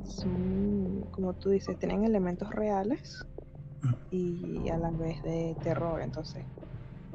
[0.05, 3.19] son, como tú dices, tienen elementos reales
[4.11, 6.03] y a la vez de terror.
[6.03, 6.45] Entonces,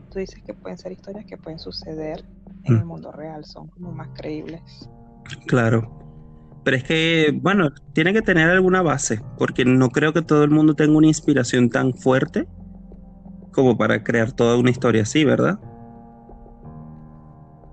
[0.09, 2.23] tú dices que pueden ser historias que pueden suceder
[2.63, 2.87] en el Mm.
[2.87, 4.61] mundo real, son como más creíbles.
[5.47, 5.89] Claro.
[6.63, 10.49] Pero es que, bueno, tiene que tener alguna base, porque no creo que todo el
[10.49, 12.47] mundo tenga una inspiración tan fuerte
[13.51, 15.59] como para crear toda una historia así, ¿verdad?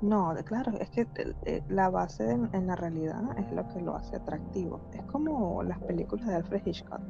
[0.02, 3.96] No, claro, es que el- eh, la base en la realidad es lo que lo
[3.96, 4.80] hace atractivo.
[4.92, 7.00] Es como las películas de Alfred Hitchcock,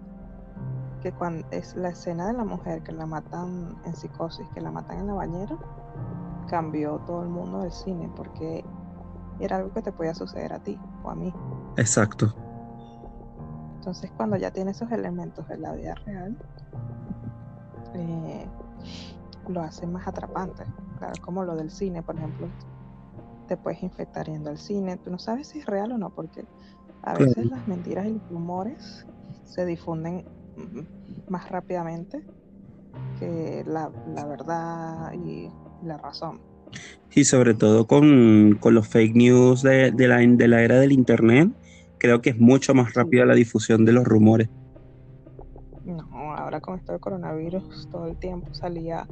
[1.01, 4.71] que cuando es la escena de la mujer que la matan en psicosis, que la
[4.71, 5.57] matan en la bañera,
[6.49, 8.65] cambió todo el mundo del cine porque
[9.45, 11.33] era algo que te podía suceder a ti o a mí.
[11.77, 12.35] Exacto.
[13.77, 16.37] Entonces, cuando ya tiene esos elementos de la vida real,
[17.95, 18.47] eh,
[19.49, 20.65] lo hace más atrapante.
[20.99, 22.51] Claro, como lo del cine, por ejemplo.
[23.49, 24.97] Te puedes infectar yendo al cine.
[24.99, 26.45] Tú no sabes si es real o no, porque
[27.03, 27.25] a Claro.
[27.25, 29.07] veces las mentiras y los rumores
[29.45, 30.25] se difunden
[30.57, 32.25] mm, más rápidamente
[33.19, 35.51] que la, la verdad y
[35.83, 36.41] la razón.
[37.15, 40.93] Y sobre todo con, con los fake news de, de, la, de la era del
[40.93, 41.51] Internet,
[41.99, 44.49] creo que es mucho más rápida la difusión de los rumores.
[45.85, 49.09] No, ahora con esto del coronavirus todo el tiempo salía,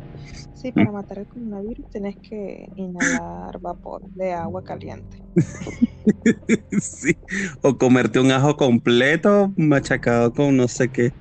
[0.53, 5.19] sí, para matar el coronavirus tenés que inhalar vapor de agua caliente.
[6.81, 7.19] sí,
[7.63, 11.13] o comerte un ajo completo machacado con no sé qué.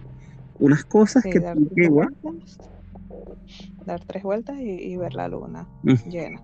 [0.59, 2.09] Unas cosas Sí, que dar, tú tres igual.
[2.21, 2.59] vueltas,
[3.87, 5.93] dar tres vueltas y, y ver la luna Mm.
[6.09, 6.41] llena.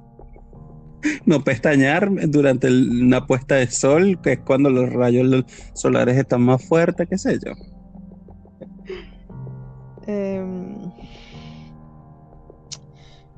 [1.25, 6.41] No pestañear durante el- una puesta de sol, que es cuando los rayos solares están
[6.41, 7.51] más fuertes, qué sé yo.
[10.05, 10.91] Em,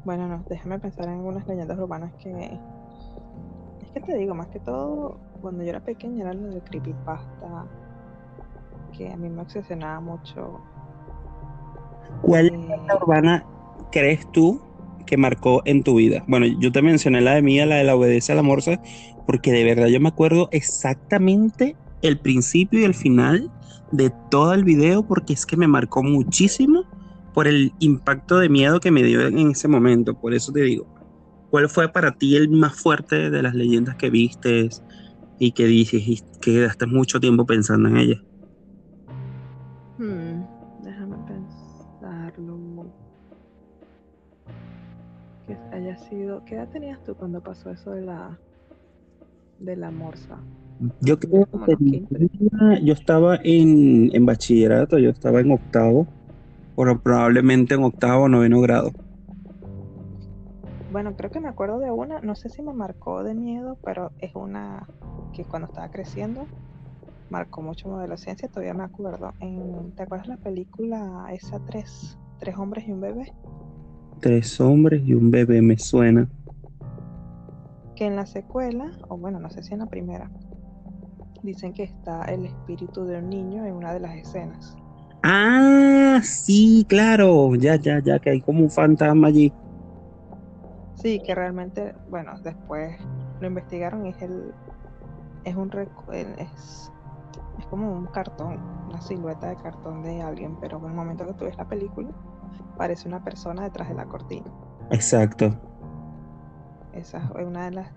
[0.03, 2.31] bueno, no, déjame pensar en algunas leyendas urbanas que...
[3.81, 7.65] Es que te digo, más que todo, cuando yo era pequeña era lo del creepypasta,
[8.97, 10.59] que a mí me obsesionaba mucho.
[12.21, 13.45] ¿Cuál Eh, leyenda urbana
[13.91, 14.61] crees tú
[15.05, 16.23] que marcó en tu vida?
[16.27, 18.81] Bueno, yo te mencioné la de mía, la de la obedece a la morsa,
[19.25, 23.51] porque de verdad yo me acuerdo exactamente el principio y el final
[23.91, 26.83] de todo el video, porque es que me marcó muchísimo
[27.33, 30.13] por el impacto de miedo que me dio en ese momento.
[30.19, 30.87] Por eso te digo,
[31.49, 34.83] ¿cuál fue para ti el más fuerte de las leyendas que vistes
[35.39, 38.21] y que dices y que quedaste mucho tiempo pensando en ellas?
[45.97, 46.43] Sido...
[46.45, 48.39] ¿Qué edad tenías tú cuando pasó eso de la...
[49.59, 50.39] de la morsa?
[51.01, 52.07] Yo creo que los 15.
[52.15, 56.07] tenía- yo estaba en, en bachillerato, yo estaba en octavo,
[56.75, 58.91] o probablemente en octavo o noveno grado.
[60.91, 64.11] Bueno, creo que me acuerdo de una, no sé si me marcó de miedo, pero
[64.19, 64.87] es una
[65.33, 66.47] que cuando estaba creciendo
[67.29, 69.33] marcó mucho mi adolescencia, todavía me acuerdo.
[69.39, 73.33] En, ¿te acuerdas la película esa tres, tres hombres y un bebé?
[74.19, 76.27] Tres hombres y un bebé me suena.
[77.95, 80.29] Que en la secuela, o bueno, no sé si en la primera,
[81.43, 84.75] dicen que está el espíritu de un niño en una de las escenas.
[85.23, 89.51] Ah, sí, claro, ya, ya, ya, que hay como un fantasma allí.
[90.95, 92.97] Sí, que realmente, bueno, después
[93.39, 94.53] lo investigaron y es el,
[95.43, 95.71] es un
[96.13, 96.91] es,
[97.59, 98.59] es como un cartón,
[98.89, 102.09] una silueta de cartón de alguien, pero en el momento que tú ves la película,
[102.77, 104.45] parece una persona detrás de la cortina.
[104.91, 105.53] Exacto.
[106.93, 107.89] Esa es una de las,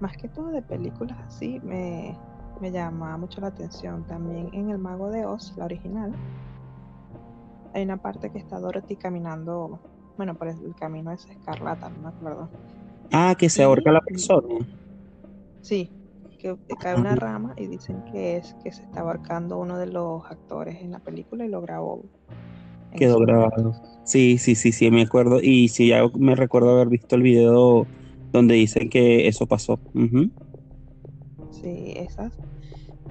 [0.00, 2.16] más que todo de películas así, me,
[2.60, 4.04] me llama mucho la atención.
[4.06, 6.14] También en El Mago de Oz, la original,
[7.74, 9.78] hay una parte que está Dorothy caminando,
[10.16, 12.48] bueno, por el camino es escarlata, no me acuerdo.
[13.12, 14.48] Ah, que se Y- ahorca la persona.
[15.60, 15.90] Sí,
[16.38, 20.24] que cae una rama y dicen que es que se está abarcando uno de los
[20.30, 22.02] actores en la película y lo grabó.
[22.96, 23.72] Quedó grabado.
[24.04, 25.40] Sí, sí, sí, sí, me acuerdo.
[25.42, 27.90] Y sí, ya me recuerdo haber visto el video
[28.32, 29.82] donde dicen que eso pasó.
[29.94, 30.30] Ujú.
[31.50, 32.32] Sí, esas,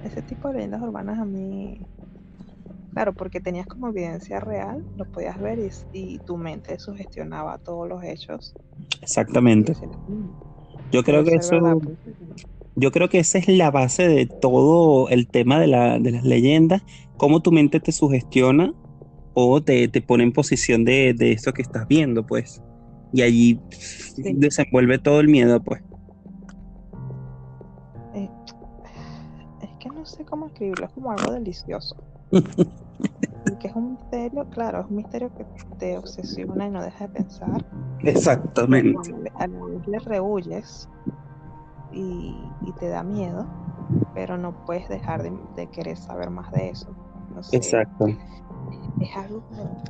[0.00, 1.88] ese tipo de leyendas urbanas a mí,
[2.92, 7.88] claro, porque tenías como evidencia real, lo podías ver y, y tu mente sugestionaba todos
[7.88, 8.56] los hechos.
[9.00, 9.72] Exactamente.
[9.72, 10.30] decías, "Mm,
[10.90, 12.36] Yo creo que eso, verdad, puede ser verdad".
[12.74, 16.24] yo creo que esa es la base de todo el tema de la, de las
[16.24, 16.82] leyendas,
[17.16, 18.72] cómo tu mente te sugestiona
[19.40, 22.60] o te, te pone en posición de, de eso que estás viendo, pues.
[23.12, 23.60] Y allí
[24.16, 25.80] desenvuelve todo el miedo, pues.
[28.14, 28.28] Eh,
[29.62, 31.96] es que no sé cómo escribirlo, es como algo delicioso.
[33.60, 35.46] Que es un misterio, claro, es un misterio que
[35.78, 37.64] te obsesiona y no deja de pensar.
[38.00, 39.12] Exactamente.
[39.34, 40.88] A la vez le rehuyes
[41.92, 42.36] y,
[42.66, 43.46] y te da miedo,
[44.14, 46.94] pero no puedes dejar de, de querer saber más de eso.
[47.34, 48.06] No sé, Exacto.
[49.00, 49.82] Es algo como...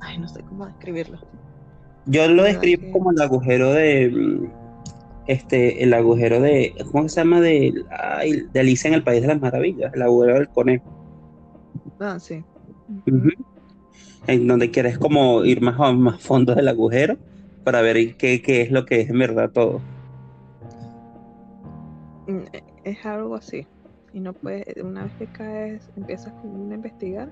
[0.00, 1.18] Ay, no sé cómo describirlo.
[2.06, 4.50] Yo lo ¿Verdad describo que- como el agujero de
[5.26, 7.40] este, el agujero de, ¿cómo se llama?
[7.40, 10.84] De, ay, de Alicia en el País de las Maravillas, el agujero del conejo.
[12.00, 12.42] Ah, sí.
[14.26, 17.16] En donde quieres como ir más a más fondo del agujero
[17.64, 19.80] para ver qué, qué es lo que es en verdad todo.
[22.26, 23.66] Mm, e- Es algo así.
[24.12, 27.30] Y no puedes, una vez que caes, empiezas a investigar,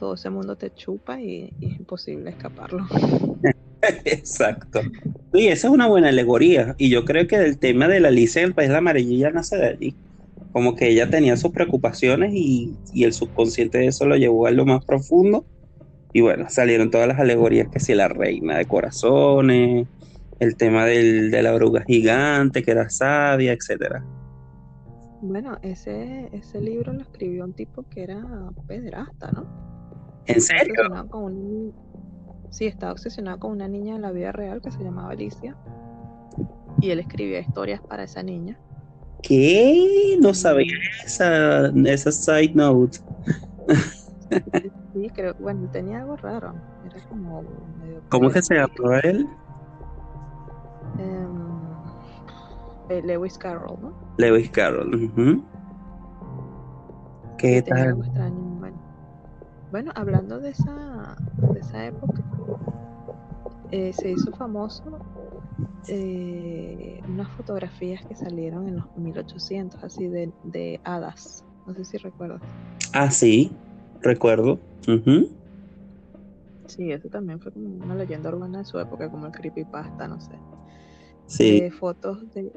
[0.00, 2.86] todo ese mundo te chupa y, y es imposible escaparlo.
[4.06, 4.80] Exacto.
[5.34, 6.74] Y esa es una buena alegoría.
[6.78, 9.30] Y yo creo que el tema de la Alicia en el País de la Amarilla
[9.30, 9.94] nace de allí.
[10.52, 14.50] Como que ella tenía sus preocupaciones y, y el subconsciente de eso lo llevó a
[14.50, 15.44] lo más profundo.
[16.14, 19.86] Y bueno, salieron todas las alegorías que si la reina de corazones,
[20.38, 24.02] el tema del, de la bruja gigante que era sabia, etcétera.
[25.20, 28.24] Bueno, ese, ese libro lo escribió un tipo que era
[28.66, 29.70] pederasta, ¿no?
[30.26, 30.72] ¿En serio?
[30.74, 31.74] Obsesionado con un-
[32.50, 35.56] Sí, estaba obsesionado con una niña en la vida real que se llamaba Alicia.
[36.80, 38.58] Y él escribía historias para esa niña.
[39.22, 40.16] ¿Qué?
[40.20, 40.72] No sabía
[41.04, 42.98] esa, esa side note.
[44.92, 46.54] Sí, creo, bueno, tenía algo raro.
[46.84, 47.42] Era como
[47.80, 49.28] medio ¿Cómo es que se llama él?
[52.88, 53.92] Eh, Lewis Carroll, ¿no?
[54.16, 54.94] Lewis Carroll.
[54.94, 55.42] ujú.
[57.38, 57.88] ¿Qué Sí, tenía tal?
[57.90, 58.49] algo extraño.
[59.70, 61.16] Bueno, hablando de esa,
[61.52, 62.22] de esa época,
[63.70, 64.98] eh, se hizo famoso
[65.86, 71.44] eh, unas fotografías que salieron en los 1800, así de, de hadas.
[71.66, 72.42] No sé si recuerdas.
[72.92, 73.52] Ah, sí,
[74.00, 74.58] recuerdo.
[74.88, 75.28] Ujú.
[76.66, 80.20] Sí, eso también fue como una leyenda urbana de su época, como el creepypasta, no
[80.20, 80.34] sé.
[81.26, 82.50] Sí, de fotos de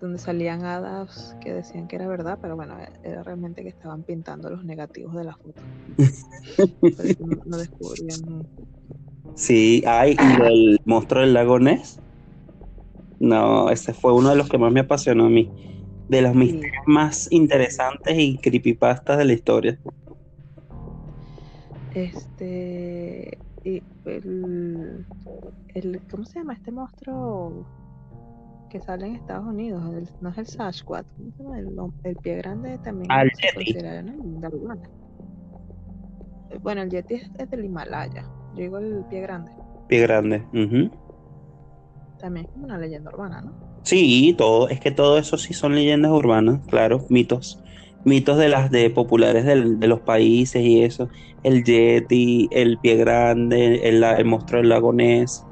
[0.00, 4.50] donde salían hadas que decían que era verdad, pero bueno, era realmente que estaban pintando
[4.50, 5.62] los negativos de la foto.
[7.20, 8.46] No, no descubrían
[9.34, 9.82] sí.
[9.86, 12.00] Ay, y el monstruo del lago Ness.
[13.18, 15.50] No, ese fue uno de los que más me apasionó a mí.
[16.08, 16.38] De los Sí.
[16.38, 19.80] misterios más interesantes y creepypastas de la historia.
[21.94, 25.04] Este y el,
[25.74, 27.66] el ¿cómo se llama este monstruo
[28.68, 29.82] que sale en Estados Unidos?
[29.94, 31.06] El- no es el Sasquatch.
[32.04, 34.02] El, pie grande también el se considera
[36.62, 38.24] Bueno, el Yeti es, es del Himalaya.
[38.54, 39.52] Yo digo el pie grande.
[39.88, 40.46] Pie grande.
[40.52, 40.90] ujú.
[42.18, 43.54] También es como una leyenda urbana, ¿no?
[43.84, 47.62] Sí, todo, es que todo eso sí son leyendas urbanas, claro, mitos.
[48.04, 51.08] Mitos de las de populares del- de los países y eso.
[51.42, 55.46] El Yeti, el pie grande, el, el monstruo del lago Ness,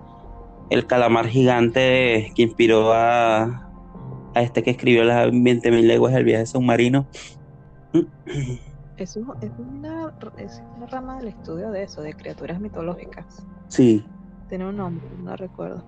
[0.70, 3.44] el calamar gigante que inspiró a,
[4.34, 7.08] a este que escribió las 20.000 leguas del viaje submarino.
[8.96, 13.46] Eso es una, es una rama del estudio de eso, de criaturas mitológicas.
[13.68, 14.04] Sí,
[14.48, 15.84] Tiene un nombre, no recuerdo.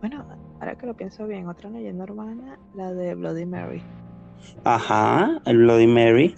[0.00, 0.26] Bueno,
[0.60, 3.88] ahora que lo pienso bien, otra leyenda urbana, la de Bloody Mary.
[4.64, 6.34] ajá, el Bloody Mary.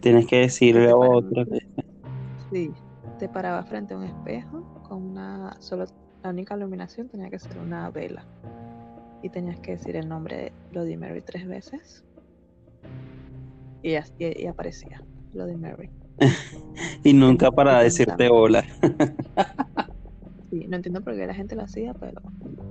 [0.00, 1.44] Tienes que decirle otro.
[2.50, 2.76] Sí,
[3.18, 5.86] te parabas frente a un espejo con una solo
[6.24, 8.24] la única iluminación tenía que ser una vela
[9.22, 12.02] y tenías que decir el nombre de Bloody Mary tres veces
[13.82, 15.02] y, y- y aparecía
[15.32, 15.90] Bloody Mary.
[17.04, 18.64] Y nunca para decirte hola.
[20.50, 22.20] Sí, no entiendo por qué la gente lo hacía, pero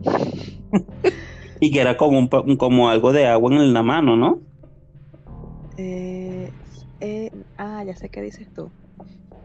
[1.60, 2.28] Y que era como, un,
[2.58, 4.41] como algo de agua en la mano, ¿no?
[5.78, 6.49] Eh,
[7.01, 8.72] eh, ah, ya sé qué dices tú.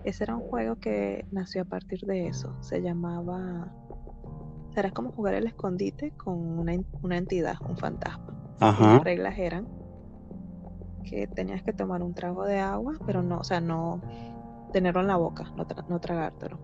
[0.05, 2.55] Ese era un juego que nació a partir de eso.
[2.63, 3.69] Se llamaba.
[4.77, 8.35] Era como jugar el escondite con una, en- una entidad, un fantasma.
[8.61, 8.95] Ajá.
[8.95, 9.67] las reglas eran
[11.05, 14.01] que tenías que tomar un trago de agua, pero no, o sea, no
[14.73, 16.59] tenerlo en la boca, no, tra- no tragártelo.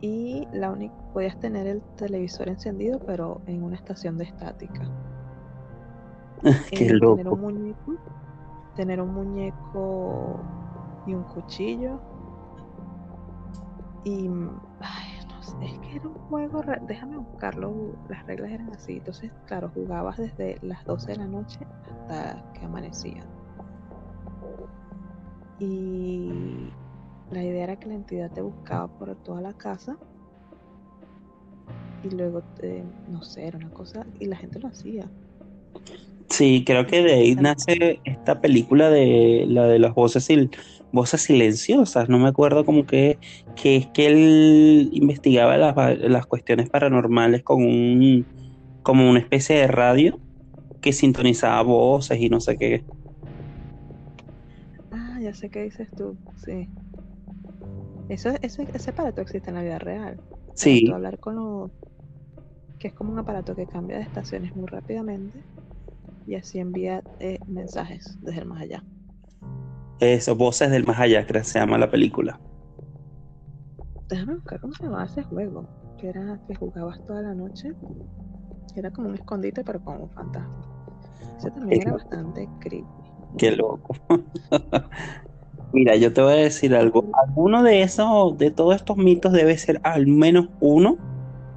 [0.00, 4.82] Y la única, podías tener el televisor encendido, pero en una estación de estática.
[6.70, 7.34] Qué eh, tener loco.
[7.34, 7.94] un muñeco,
[8.76, 10.40] tener un muñeco
[11.04, 11.98] y un cuchillo.
[14.04, 15.07] Y mm, ay,
[15.48, 18.98] sé, es que era un juego, déjame buscarlo, las reglas eran así.
[18.98, 21.58] Entonces, claro, jugabas desde las 12 de la noche
[21.90, 23.24] hasta que amanecía.
[25.58, 26.70] Y
[27.30, 29.98] la idea era que la entidad te buscaba por toda la casa.
[32.04, 35.10] Y luego, te, no sé, era una cosa, y la gente lo hacía.
[36.30, 40.54] Sí, creo que de ahí nace esta película de la de las voces, sil-
[40.92, 42.08] voces silenciosas.
[42.08, 43.18] No me acuerdo como que,
[43.54, 48.28] que es que él investigaba las, las cuestiones paranormales con un,
[48.82, 50.20] como una especie de radio
[50.80, 52.84] que sintonizaba voces y no sé qué.
[54.90, 56.70] Ah, ya sé qué dices tú, sí.
[58.08, 60.20] Eso, eso, ese aparato existe en la vida real.
[60.54, 61.72] Sí, tú hablar con lo
[62.78, 65.44] que es como un aparato que cambia de estaciones muy rápidamente
[66.26, 68.86] y así envía eh, mensajes desde el más allá.
[70.00, 72.40] Eso, Voces del Más Allá, creo que se llama la película.
[74.08, 75.68] Déjame buscar cómo se llamaba ese juego,
[75.98, 77.72] que era que jugabas toda la noche.
[78.76, 80.62] Era como un escondite, pero con un fantasma.
[81.38, 82.86] Ese también era bastante creepy.
[83.36, 83.94] Qué loco.
[85.72, 87.10] Mira, yo te voy a decir algo.
[87.12, 90.96] Alguno de esos, de todos estos mitos debe ser, al menos uno,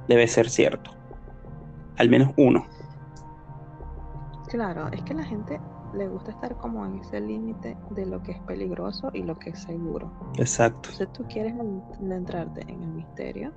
[0.08, 0.90] debe ser cierto.
[1.96, 2.66] Al menos uno.
[4.48, 5.58] Claro, es que la gente
[5.94, 9.50] le gusta estar como en ese límite de lo que es peligroso y lo que
[9.50, 10.10] es seguro.
[10.38, 10.90] Exacto.
[10.90, 13.52] Entonces tú quieres en- entrarte en el misterio,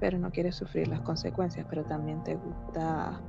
[0.00, 3.20] pero no quieres sufrir las consecuencias, pero también te gusta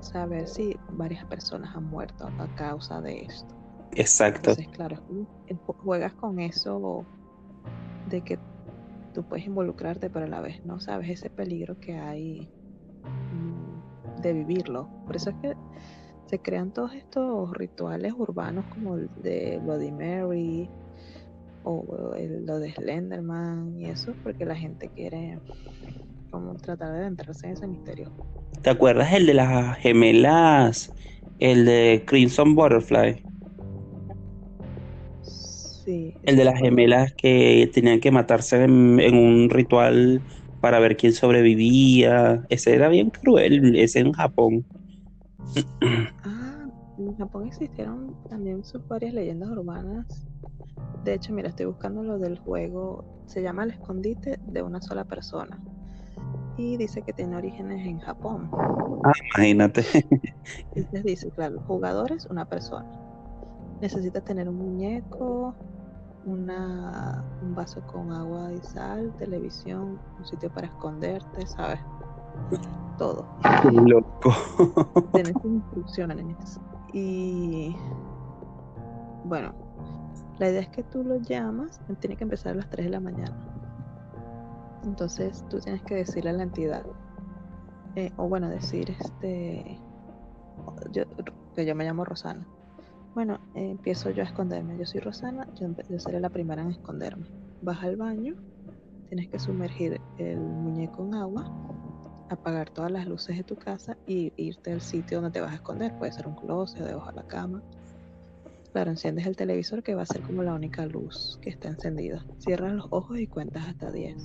[0.00, 3.54] saber si varias personas han muerto a causa de esto.
[3.92, 4.50] Exacto.
[4.50, 5.02] Entonces, claro,
[5.46, 7.04] es- juegas con eso
[8.10, 8.38] de que
[9.14, 12.48] tú puedes involucrarte, pero a la vez no sabes ese peligro que hay
[13.02, 14.88] mm, de vivirlo.
[15.06, 15.54] Por eso es que
[16.26, 20.68] se crean todos estos rituales urbanos como el de Bloody Mary
[21.62, 21.84] o
[22.44, 25.38] lo de Slenderman y eso, porque la gente quiere
[26.30, 28.12] como tratar de adentrarse en ese misterio.
[28.62, 30.92] ¿Te acuerdas el de las gemelas,
[31.38, 33.22] el de Crimson Butterfly?
[35.22, 36.14] Sí.
[36.24, 40.20] El de las gemelas que tenían que matarse en, en un ritual
[40.60, 42.44] para ver quién sobrevivía.
[42.48, 44.66] Ese era bien cruel, ese en Japón.
[46.24, 46.66] Ah,
[46.98, 50.26] en Japón existieron también sus varias leyendas urbanas.
[51.04, 53.04] De hecho, mira, estoy buscando lo del juego.
[53.26, 55.58] Se llama El escondite de una sola persona.
[56.56, 58.50] Y dice que tiene orígenes en Japón.
[59.04, 59.84] Ah, imagínate.
[60.74, 62.90] Entonces dice, claro, jugadores, una persona.
[63.80, 65.54] Necesita tener un muñeco,
[66.24, 71.80] una, un vaso con agua y sal, televisión, un sitio para esconderte, ¿sabes?
[72.98, 73.26] Todo.
[73.62, 74.32] Qué loco.
[75.12, 76.60] Tienes instrucciones.
[76.92, 77.76] Y
[79.24, 79.52] bueno,
[80.38, 83.00] la idea es que tú lo llamas, tiene que empezar a las 3 de la
[83.00, 83.36] mañana.
[84.84, 86.84] Entonces tú tienes que decirle a la entidad,
[87.96, 89.78] eh, o bueno, decir este,
[90.92, 91.04] yo,
[91.54, 92.46] que yo me llamo Rosana.
[93.14, 94.76] Bueno, eh, empiezo yo a esconderme.
[94.78, 97.26] Yo soy Rosana, yo, yo seré la primera en esconderme.
[97.62, 98.34] Vas al baño,
[99.08, 101.50] tienes que sumergir el muñeco en agua,
[102.28, 105.56] apagar todas las luces de tu casa y irte al sitio donde te vas a
[105.56, 105.92] esconder.
[105.98, 107.62] Puede ser un closet, debajo de la cama.
[108.72, 112.24] Claro, enciendes el televisor que va a ser como la única luz que está encendida.
[112.38, 114.16] Cierras los ojos y cuentas hasta 10.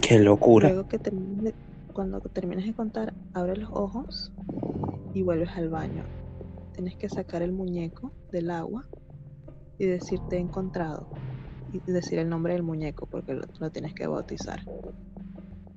[0.00, 0.68] Qué locura.
[0.68, 1.54] Luego que termines de-
[1.92, 4.32] cuando termines de contar, abres los ojos
[5.12, 6.04] y vuelves al baño.
[6.72, 8.86] Tienes que sacar el muñeco del agua
[9.78, 11.08] y decir te he encontrado.
[11.72, 14.60] Y decir el nombre del muñeco porque lo, lo tienes que bautizar.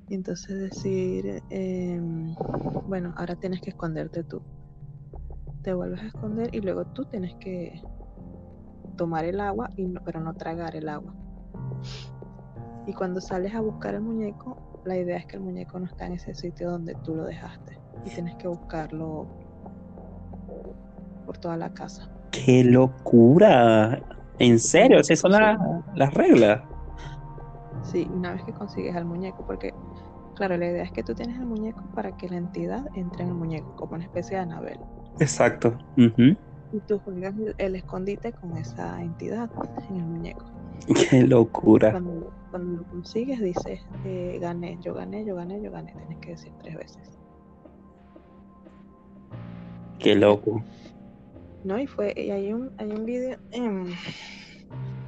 [0.08, 2.34] Y entonces decir, em,
[2.86, 4.42] bueno, ahora tienes que esconderte tú.
[5.62, 7.80] Te vuelves a esconder y luego tú tienes que
[8.96, 11.14] tomar el agua, y no- pero no tragar el agua.
[12.86, 16.06] Y cuando sales a buscar el muñeco, la idea es que el muñeco no está
[16.06, 17.78] en ese sitio donde tú lo dejaste.
[18.04, 19.26] Y tienes que buscarlo
[21.24, 22.10] por toda la casa.
[22.30, 24.02] Qué locura.
[24.38, 26.60] En serio, esas son la- las reglas.
[27.82, 29.72] Sí, una vez que consigues al muñeco, porque
[30.34, 33.30] claro, la idea es que tú tienes el muñeco para que la entidad entre en
[33.30, 34.78] el muñeco, como una especie de Anabel.
[35.20, 35.76] Exacto.
[35.96, 39.50] Y tú juegas el, el escondite con esa entidad
[39.88, 40.44] en el muñeco.
[41.10, 41.92] Qué locura.
[41.92, 45.92] Cuando, cuando lo consigues, dices, eh, gané, yo gané, yo gané, yo gané.
[45.92, 47.18] Tienes que decir tres veces.
[49.98, 50.62] Qué loco.
[51.64, 51.78] ¿no?
[51.78, 53.86] Y fue, y hay un, hay un video, en,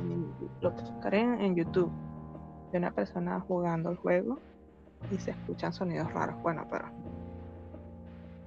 [0.00, 0.26] en-
[0.60, 1.90] lo buscaré en, en YouTube,
[2.72, 4.38] de una persona jugando el juego
[5.10, 6.36] y se escuchan sonidos raros.
[6.42, 6.86] Bueno, pero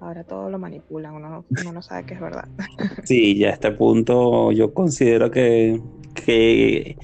[0.01, 2.47] ahora todo lo manipulan, uno no, uno no sabe que es verdad.
[3.03, 5.80] Sí, ya a este punto yo considero que,
[6.14, 6.95] que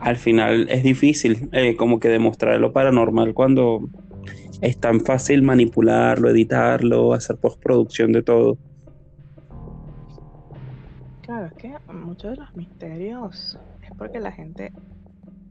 [0.00, 3.88] al final es difícil eh, como que demostrar lo paranormal cuando
[4.60, 8.58] es tan fácil manipularlo, editarlo, hacer postproducción de todo.
[11.22, 14.72] Claro, es que muchos de los misterios es porque la gente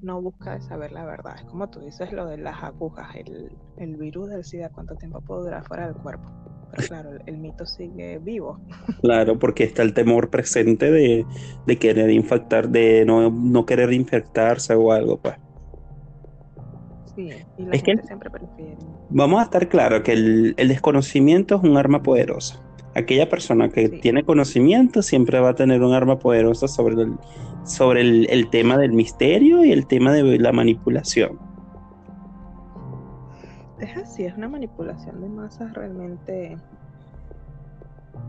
[0.02, 1.36] no busca saber la verdad.
[1.38, 5.22] Es como tú dices lo de las agujas, el, el virus del SIDA, cuánto tiempo
[5.22, 6.30] puede durar fuera del cuerpo.
[6.72, 8.60] Pero claro, el, el mito sigue vivo.
[9.02, 11.26] Claro, porque está el temor presente de,
[11.66, 15.36] de querer infectar, de no, no querer infectarse o algo, pues.
[17.16, 18.78] Sí, y la Es que- siempre prefiere.
[19.10, 22.62] Vamos a estar claro que el, el desconocimiento es un arma poderosa.
[22.96, 24.00] Aquella persona que Sí.
[24.02, 27.14] tiene conocimiento siempre va a tener un arma poderosa sobre el,
[27.70, 31.40] sobre el, el tema del misterio y el tema de la manipulación.
[33.80, 36.58] Es así, es una manipulación de masas realmente.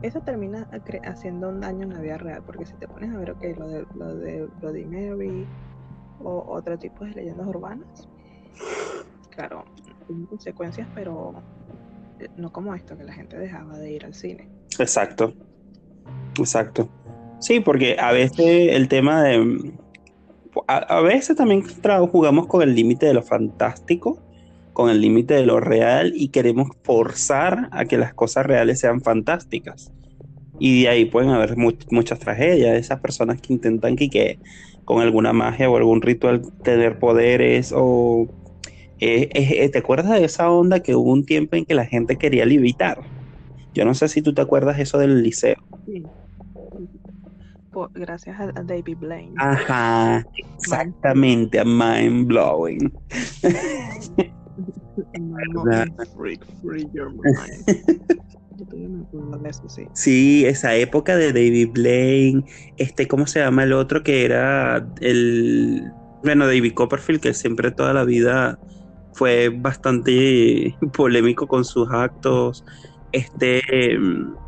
[0.03, 0.68] Eso termina
[1.05, 3.68] haciendo un daño en la vida real, porque si te pones a ver, ok, lo
[3.68, 5.47] de, lo de Bloody Mary
[6.22, 8.09] o otro tipo de leyendas urbanas,
[9.30, 9.64] claro,
[10.07, 11.34] tienen consecuencias, pero
[12.36, 14.49] no como esto, que la gente dejaba de ir al cine.
[14.78, 15.34] Exacto.
[16.38, 16.88] Exacto.
[17.41, 18.38] Sí, porque a veces
[18.72, 19.74] el tema de...
[20.68, 21.62] A, a veces también
[22.12, 24.22] jugamos con el límite de lo fantástico,
[24.72, 29.01] con el límite de lo real y queremos forzar a que las cosas reales sean
[29.03, 29.93] fantásticas.
[30.59, 32.76] Y de ahí pueden haber mu- muchas tragedias.
[32.78, 34.41] Esas personas que intentan que, que
[34.84, 38.30] con alguna magia o algún ritual tener poderes o...
[39.01, 42.18] eh, eh, ¿Te acuerdas de esa onda que hubo un tiempo en que la gente
[42.18, 42.99] quería levitar?
[43.74, 45.57] Yo no sé si tú te acuerdas eso del liceo.
[45.84, 46.11] Sí.
[47.71, 49.35] Por- gracias a, a David Blaine.
[49.39, 50.25] Ajá,
[50.59, 52.93] exactamente, a mind blowing.
[56.16, 57.91] Freak, free your mind.
[59.95, 62.45] Sí, esa época de David Blaine,
[62.77, 65.91] este, ¿cómo se llama el otro que era el,
[66.23, 68.59] bueno, David Copperfield, que siempre toda la vida
[69.12, 72.64] fue bastante polémico con sus actos.
[73.13, 73.63] Este,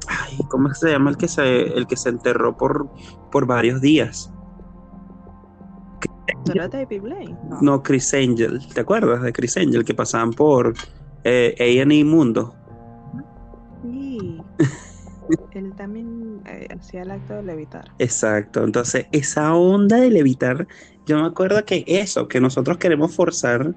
[0.08, 2.88] ay, ¿cómo se llama el que se, el que se enterró por,
[3.30, 4.32] por varios días?
[7.60, 10.74] ¿No Chris Angel, ¿te acuerdas de Chris Angel que pasaban por
[11.24, 12.54] eh, A&E Mundo?
[13.82, 14.40] Sí.
[15.52, 17.84] Él también eh, hacía el acto de levitar.
[17.98, 20.66] Exacto, entonces esa onda de levitar,
[21.06, 23.74] yo me acuerdo que eso, que nosotros queremos forzar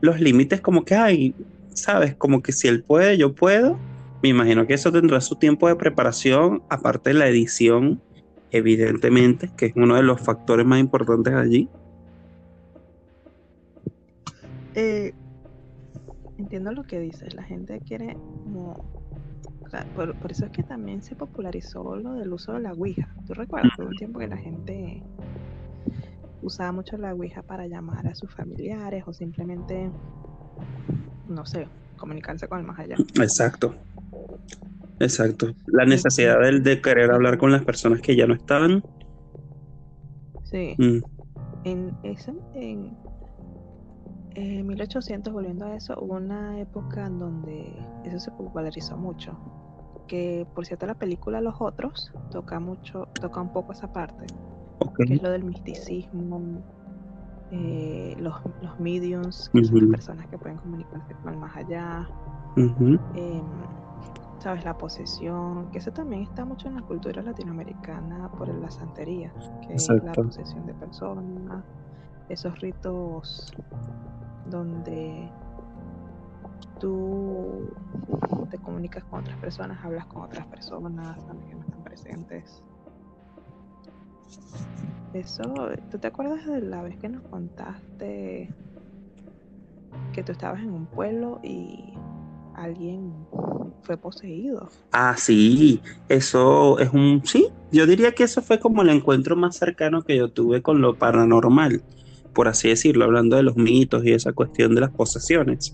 [0.00, 1.34] los límites como que, ay,
[1.74, 3.78] sabes, como que si él puede, yo puedo.
[4.22, 8.02] Me imagino que eso tendrá su tiempo de preparación, aparte de la edición,
[8.50, 11.68] evidentemente, que es uno de los factores más importantes allí.
[14.74, 15.12] Eh,
[16.38, 17.34] entiendo lo que dices.
[17.34, 18.84] La gente quiere como.
[19.94, 23.14] por eso es que también se popularizó lo del uso de la Ouija.
[23.26, 23.72] ¿Tú recuerdas?
[23.78, 25.02] Hubo un tiempo que la gente
[26.42, 29.90] usaba mucho la Ouija para llamar a sus familiares o simplemente,
[31.28, 31.68] no sé,
[31.98, 32.96] comunicarse con el más allá.
[33.16, 33.74] Exacto.
[35.00, 35.54] Exacto.
[35.66, 38.82] La necesidad de, de querer hablar con las personas que ya no estaban.
[40.44, 40.74] Sí.
[40.78, 40.98] Mm,
[41.64, 42.96] En, eso, en,
[44.34, 47.72] en 1800, volviendo a eso, hubo una época en donde
[48.04, 49.38] eso se popularizó mucho.
[50.08, 54.26] Que por cierto la película Los Otros toca mucho, toca un poco esa parte,
[54.78, 54.96] ok.
[55.06, 56.40] que es lo del misticismo,
[57.50, 62.08] eh, los, los mediums, que son las personas que pueden comunicarse con el más allá,
[62.56, 63.42] em,
[64.38, 69.32] sabes, la posesión, que eso también está mucho en la cultura latinoamericana por la santería,
[69.66, 71.64] que es la posesión de personas,
[72.28, 73.52] esos ritos
[74.50, 75.30] donde
[76.78, 77.70] tú
[78.50, 82.62] te comunicas con otras personas, hablas con otras personas, aunque no están presentes.
[85.14, 85.42] Eso,
[85.90, 88.48] ¿tú te acuerdas de la vez que nos contaste
[90.12, 91.94] que tú estabas en un pueblo y
[92.54, 93.12] alguien
[93.82, 94.68] fue poseído?
[94.92, 99.56] Ah, sí, eso es un, sí, yo diría que eso fue como el encuentro más
[99.56, 101.82] cercano que yo tuve con lo paranormal,
[102.34, 105.72] por así decirlo, hablando de los mitos y esa cuestión de las posesiones.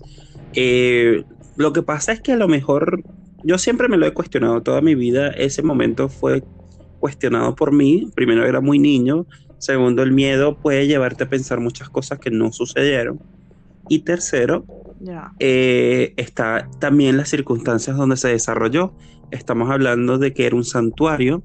[0.53, 1.23] Eh,
[1.57, 3.03] lo que pasa es que a lo mejor,
[3.43, 6.43] yo siempre me lo he cuestionado toda mi vida, ese momento fue
[6.99, 9.27] cuestionado por mí, primero era muy niño,
[9.57, 13.21] segundo el miedo puede llevarte a pensar muchas cosas que no sucedieron,
[13.87, 14.67] y tercero,
[14.99, 18.93] Ya, eh, está también las circunstancias donde se desarrolló.
[19.31, 21.43] Estamos hablando de que era un santuario,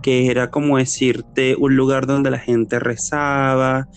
[0.00, 3.88] que era como decirte un lugar donde la gente rezaba,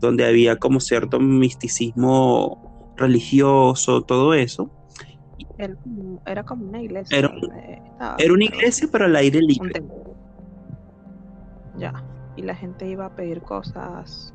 [0.00, 2.58] donde había como cierto misticismo
[2.96, 4.70] religioso, todo eso.
[5.56, 7.18] era como, era como una iglesia.
[7.18, 9.82] Era- donde estaba, Era una iglesia, pero al aire libre.
[11.78, 12.04] Ya,
[12.36, 14.34] y la gente iba a pedir cosas.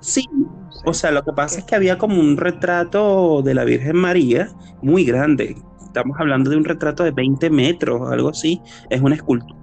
[0.00, 1.60] Sí, no sé, o sea, lo que pasa ¿qué?
[1.60, 4.50] es que había como un retrato de la Virgen María
[4.82, 5.56] muy grande.
[5.82, 8.60] Estamos hablando de un retrato de 20 metros, algo así.
[8.90, 9.54] Es una escultura.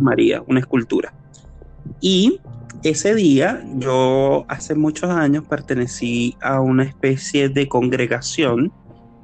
[0.00, 1.12] María, una escultura.
[2.00, 2.40] Y
[2.82, 8.72] ese día, yo hace muchos años pertenecí a una especie de congregación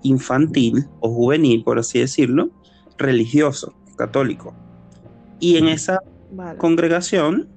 [0.02, 2.50] infantil o juvenil, por así decirlo,
[2.98, 4.54] religioso, católico.
[5.40, 6.00] Y en esa
[6.30, 6.58] Vale.
[6.58, 7.48] congregación,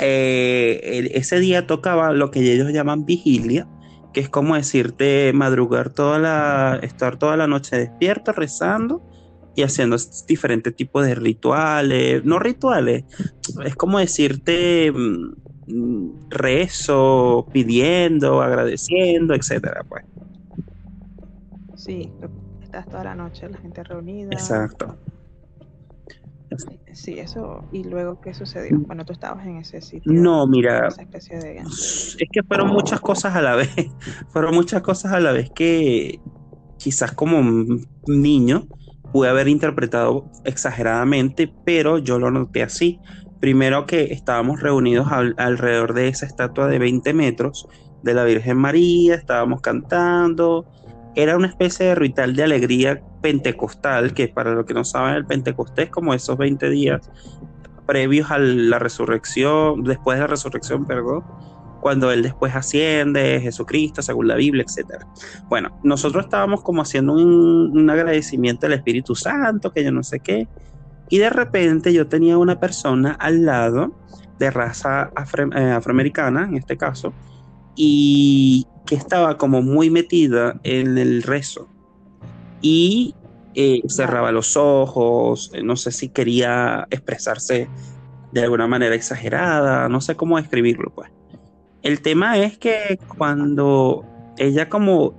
[0.00, 3.66] eh, el- ese día tocaba lo que ellos llaman vigilia,
[4.12, 9.02] que es como decirte madrugar toda la, estar toda la noche despierto, rezando
[9.54, 9.96] y haciendo
[10.26, 13.04] diferentes tipos de rituales, no rituales,
[13.64, 20.04] es como decirte mm, rezo, pidiendo, agradeciendo, etcétera, pues.
[21.74, 22.10] Sí,
[22.62, 24.32] estás toda la noche, la gente reunida.
[24.32, 24.96] Exacto.
[26.92, 27.64] Sí, eso.
[27.70, 28.78] ¿Y luego qué sucedió?
[28.80, 30.12] Bueno, tú estabas en ese sitio.
[30.12, 31.56] No, mira, Esa especie de.
[31.58, 33.70] es que fueron muchas cosas a la vez,
[34.32, 36.20] fueron muchas cosas a la vez que
[36.78, 38.64] quizás como un niño
[39.12, 43.00] pude haber interpretado exageradamente, pero yo lo noté así.
[43.40, 47.66] Primero que estábamos reunidos al- alrededor de esa estatua de 20 metros
[48.02, 50.66] de la Virgen María, estábamos cantando,
[51.14, 55.26] era una especie de ritual de alegría pentecostal, que para los que no saben, el
[55.26, 57.10] Pentecostés como esos 20 días
[57.86, 61.24] previos a la resurrección, después de la resurrección, perdón,
[61.80, 65.04] cuando él después asciende, Jesucristo, según la Biblia, etc.
[65.48, 70.20] Bueno, nosotros estábamos como haciendo un, un agradecimiento al Espíritu Santo, que yo no sé
[70.20, 70.48] qué,
[71.10, 73.96] Y de repente yo tenía una persona al lado
[74.38, 77.14] de raza afro- eh, afroamericana, en este caso,
[77.74, 81.70] y que estaba como muy metida en el rezo.
[82.60, 83.16] Y
[83.54, 87.72] eh, cerraba los ojos, eh, no sé si quería expresarse
[88.30, 91.10] de alguna manera exagerada, no sé cómo describirlo, pues.
[91.82, 94.06] El tema es que cuando
[94.36, 95.16] ella como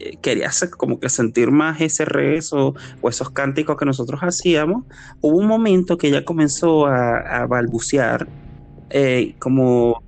[0.00, 4.84] eh, quería hacer- como que sentir más ese rezo o esos cánticos que nosotros hacíamos,
[5.20, 8.28] hubo un momento que ella comenzó a, a balbucear,
[8.90, 10.02] eh, como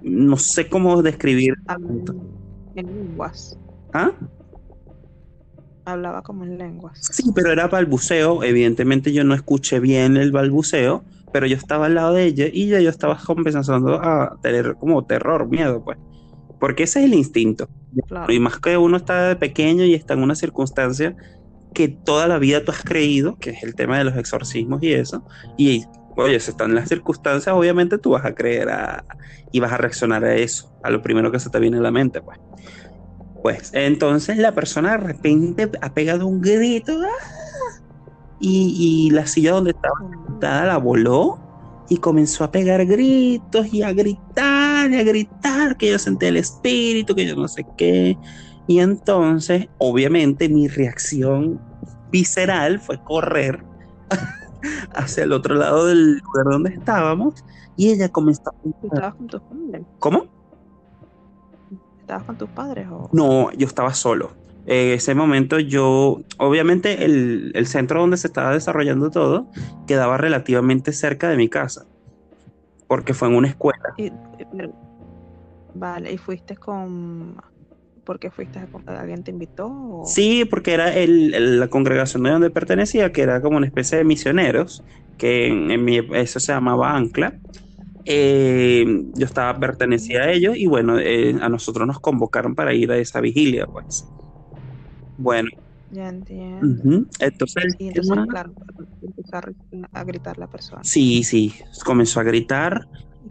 [0.00, 1.54] no sé cómo describir.
[2.74, 3.58] En lenguas.
[3.92, 4.12] ¿Ah?
[5.86, 6.98] Hablaba como en lenguas.
[7.00, 8.42] Sí, pero era balbuceo.
[8.42, 12.68] Evidentemente yo no escuché bien el balbuceo, pero yo estaba al lado de ella y
[12.68, 15.98] ya yo estaba comenzando a tener como terror, miedo, pues.
[16.58, 17.68] Porque ese es el instinto.
[18.08, 18.32] Claro.
[18.32, 21.14] Y más que uno está de pequeño y está en una circunstancia
[21.74, 24.92] que toda la vida tú has creído, que es el tema de los exorcismos y
[24.94, 25.24] eso,
[25.56, 25.84] y
[26.16, 29.04] oye, si están las circunstancias, obviamente tú vas a creer a-
[29.52, 31.90] y vas a reaccionar a eso, a lo primero que se te viene a la
[31.90, 32.38] mente, pues.
[33.46, 37.80] Pues entonces la persona de repente ha pegado un grito ¡ah!
[38.40, 39.94] y, y la silla donde estaba
[40.26, 41.38] sentada la voló
[41.88, 46.38] y comenzó a pegar gritos y a gritar y a gritar que yo sentí el
[46.38, 48.18] espíritu, que yo no sé qué.
[48.66, 51.60] Y entonces, obviamente, mi reacción
[52.10, 53.62] visceral fue correr
[54.96, 57.44] hacia el otro lado del lugar donde estábamos
[57.76, 59.86] y ella comenzó a ¿Tú estabas con tus padres?
[60.00, 60.35] ¿Cómo?
[62.06, 63.10] ¿Estabas con tus padres o...?
[63.12, 64.30] No, yo estaba solo.
[64.64, 69.48] En ese momento yo, obviamente el, el centro donde se estaba desarrollando todo
[69.88, 71.84] quedaba relativamente cerca de mi casa,
[72.86, 73.80] porque fue en una escuela.
[73.96, 74.12] Y-
[74.56, 74.72] pero-
[75.74, 77.34] vale, ¿y fuiste con...
[78.04, 78.60] ¿Por qué fuiste?
[78.86, 79.66] ¿Alguien te invitó?
[79.66, 83.66] o- Sí, porque era el- el- la congregación de donde pertenecía, que era como una
[83.66, 84.84] especie de misioneros,
[85.18, 87.34] que en, en mi, eso se llamaba Ancla.
[88.06, 92.90] Eh, yo estaba, pertenecía a ellos y bueno, eh, a nosotros nos convocaron para ir
[92.92, 94.12] a esa vigilia, pues.
[95.16, 95.48] Bueno,
[95.90, 96.82] Ya entiendo.
[96.84, 98.54] ujú, entonces, Y el entonces, tema- claro,
[99.02, 100.82] empezó a, ri- a gritar la persona.
[100.82, 101.54] sí, sí,
[101.84, 102.80] comenzó a gritar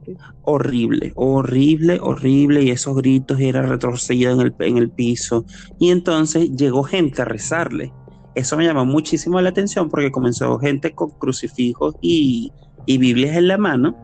[0.05, 5.45] Y horrible, horrible, horrible, y esos gritos era retorcida en el, en el piso.
[5.79, 7.93] Y entonces llegó gente a rezarle.
[8.33, 12.53] Eso me llamó muchísimo la atención porque comenzó gente con crucifijos y,
[12.85, 13.97] y Biblias en la mano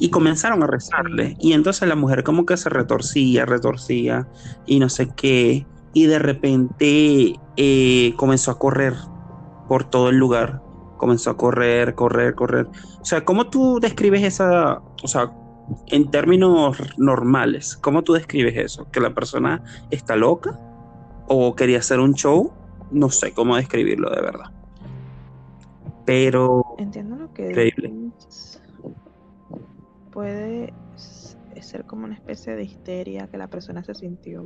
[0.00, 1.36] y comenzaron a rezarle.
[1.38, 4.26] Y entonces la mujer como que se retorcía, retorcía
[4.66, 5.66] y no sé qué.
[5.92, 8.94] Y de repente eh, comenzó a correr
[9.68, 10.62] por todo el lugar.
[10.96, 12.66] Comenzó a correr, correr, correr.
[13.00, 15.30] O sea, ¿cómo tú describes esa, o sea,
[15.88, 18.90] en términos normales, cómo tú describes eso?
[18.90, 20.58] ¿Que la persona está loca?
[21.28, 22.52] ¿O quería hacer un show?
[22.90, 24.50] No sé cómo describirlo de verdad.
[26.04, 27.92] Pero Entiendo lo que Increíble.
[28.16, 28.49] dices.
[30.12, 30.72] Puede
[31.60, 34.42] ser como una especie de histeria que la persona se sintió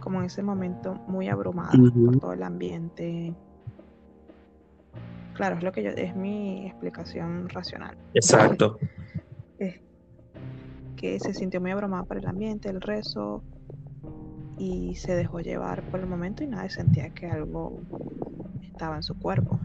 [0.00, 1.72] como en ese momento muy abrumada
[2.04, 3.34] por todo el ambiente.
[5.32, 7.96] Claro, es lo que yo, es mi explicación racional.
[8.12, 8.78] exacto,
[9.58, 9.80] Es
[10.96, 13.42] que se sintió muy abrumada por el ambiente, el rezo,
[14.58, 17.80] y se dejó llevar por el momento y nadie sentía que algo
[18.62, 19.58] estaba en su cuerpo.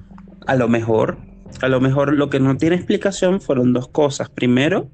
[0.47, 1.17] a lo mejor,
[1.61, 4.29] a lo mejor lo que no tiene explicación fueron dos cosas.
[4.29, 4.89] Primero,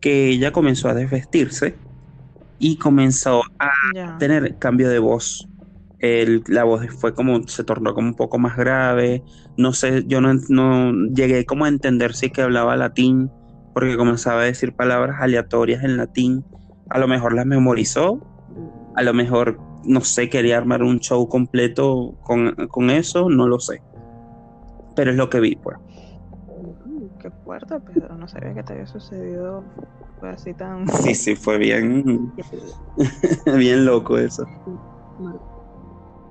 [0.00, 1.76] que ella comenzó a desvestirse
[2.58, 3.70] y comenzó a
[4.18, 5.46] tener cambio de voz.
[5.98, 9.22] El- la voz fue como, se tornó como un poco más grave.
[9.56, 13.30] No sé, yo no, no llegué como a entender si que hablaba latín,
[13.74, 16.44] porque comenzaba a decir palabras aleatorias en latín.
[16.88, 18.20] A lo mejor las memorizó,
[18.96, 23.60] a lo mejor, no sé, quería armar un show completo con, con eso, no lo
[23.60, 23.82] sé.
[24.96, 25.76] Pero es lo que vi, pues.
[27.66, 28.16] Pedro.
[28.16, 29.64] No sabía que te había sucedido
[30.18, 30.86] fue así tan.
[31.02, 32.32] Sí, sí, fue bien,
[33.56, 34.44] bien loco eso.
[35.18, 35.40] Mar-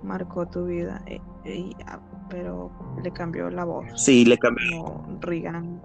[0.03, 1.01] Marcó tu vida.
[1.07, 1.99] eh, y- ah,
[2.29, 2.71] pero
[3.03, 3.85] le cambió la voz.
[3.95, 4.83] Sí, le cambió.
[4.83, 5.81] Como Regan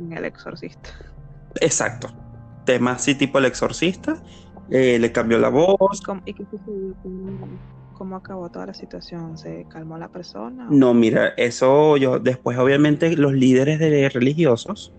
[0.00, 0.90] en El Exorcista.
[1.60, 2.08] Exacto.
[2.64, 4.16] Tema así tipo el exorcista.
[4.70, 6.00] eh, le cambió la voz.
[6.04, 6.94] ¿Cómo- ¿Y qué sucedió?
[7.02, 7.58] ¿Cómo,
[7.94, 9.38] cómo acabó toda la situación?
[9.38, 10.66] ¿Se calmó la persona?
[10.70, 14.92] No, mira, eso yo, después obviamente los líderes de religiosos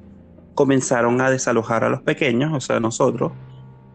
[0.56, 3.34] comenzaron a desalojar a los pequeños, o sea, nosotros,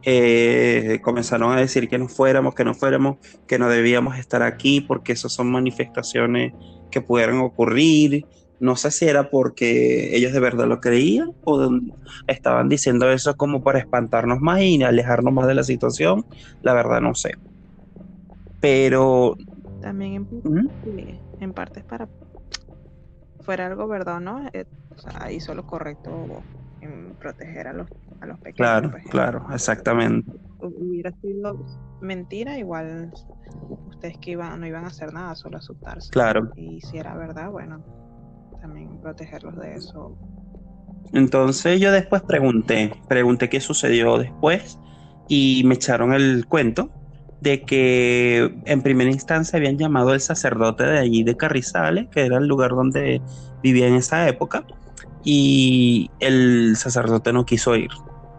[0.02, 4.80] eh, comenzaron a decir que no fuéramos, que no fuéramos, que no debíamos estar aquí
[4.80, 6.54] porque esas son manifestaciones
[6.90, 8.26] que pudieran ocurrir.
[8.60, 11.70] No sé si era porque ellos de verdad lo creían o
[12.26, 16.26] estaban diciendo eso como para espantarnos más y alejarnos más de la situación.
[16.62, 17.32] La verdad no sé.
[18.60, 19.36] Pero
[19.80, 22.08] También en, sí, en parte es para
[23.40, 26.42] fuera algo verdad o no, eh, o sea, hizo lo correcto
[26.80, 27.88] en proteger a los,
[28.20, 28.56] a los pequeños.
[28.56, 29.04] Claro, pues.
[29.10, 30.30] claro, exactamente.
[30.60, 31.58] Hubiera sido
[32.00, 33.12] mentira, igual
[33.88, 36.10] ustedes que iban, no iban a hacer nada, solo asustarse.
[36.10, 36.52] Claro.
[36.56, 37.82] Y si era verdad, bueno,
[38.60, 40.16] también protegerlos de eso.
[41.12, 44.78] Entonces yo después pregunté, pregunté qué sucedió después
[45.28, 46.90] y me echaron el cuento
[47.40, 52.38] de que en primera instancia habían llamado al sacerdote de allí de Carrizales, que era
[52.38, 53.20] el lugar donde
[53.62, 54.64] vivía en esa época,
[55.24, 57.90] y el sacerdote no quiso ir.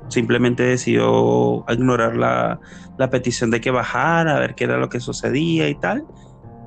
[0.07, 2.59] Simplemente decidió ignorar la,
[2.97, 6.05] la petición de que bajara, a ver qué era lo que sucedía y tal.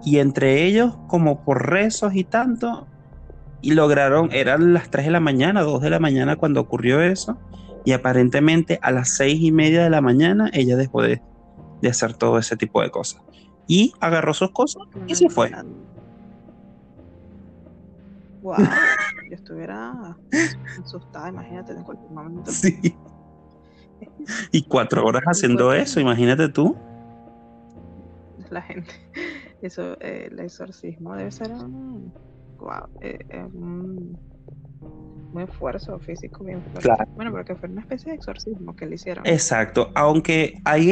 [0.05, 2.87] Y entre ellos, como por rezos y tanto,
[3.61, 7.39] y lograron, eran las 3 de la mañana, 2 de la mañana cuando ocurrió eso,
[7.85, 11.23] y aparentemente a las 6 y media de la mañana ella dejó de,
[11.81, 13.23] de hacer todo ese tipo de cosas.
[13.67, 15.51] Y agarró sus cosas y se fue.
[18.43, 18.57] Wow,
[19.31, 20.17] yo estuviera
[20.83, 22.51] asustada, imagínate en cualquier momento.
[22.51, 22.95] Sí.
[24.53, 26.77] Y cuatro horas haciendo eso, imagínate tú.
[28.51, 28.93] La gente,
[29.63, 32.13] eso, eh, el exorcismo debe ser un,
[32.59, 34.19] wow, eh, eh, un,
[35.33, 36.81] un esfuerzo físico bien fuerte.
[36.83, 37.05] Claro.
[37.17, 39.27] Bueno, pero que fue una especie de exorcismo que le hicieron.
[39.27, 40.91] Exacto, aunque ahí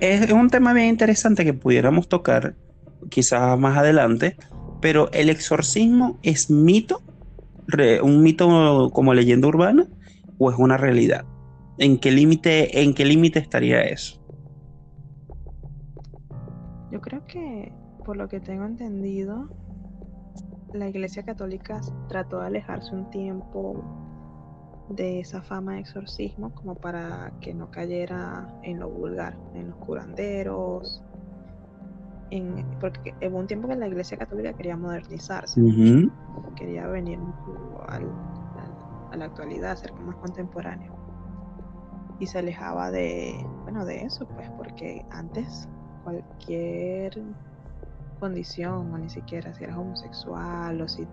[0.00, 2.54] es un tema bien interesante que pudiéramos tocar
[3.10, 4.36] quizás más adelante,
[4.80, 7.02] pero el exorcismo es mito,
[8.02, 9.86] un mito como leyenda urbana
[10.38, 11.24] o es una realidad.
[11.78, 14.20] ¿En qué límite, en qué límite estaría eso?
[16.90, 17.72] Yo creo que,
[18.04, 19.48] por lo que tengo entendido,
[20.72, 23.82] la Iglesia Católica trató de alejarse un tiempo
[24.90, 29.76] de esa fama de exorcismo como para que no cayera en lo vulgar, en los
[29.76, 31.02] curanderos,
[32.30, 35.60] en, porque hubo un tiempo que la Iglesia Católica quería modernizarse,
[36.56, 37.18] quería venir
[37.88, 38.10] al-
[39.10, 40.94] a la actualidad, ser más contemporáneo.
[42.20, 45.68] Y se alejaba de, bueno, de eso, pues, porque antes
[46.04, 47.22] cualquier
[48.18, 51.06] condición, o ni siquiera si eras homosexual o si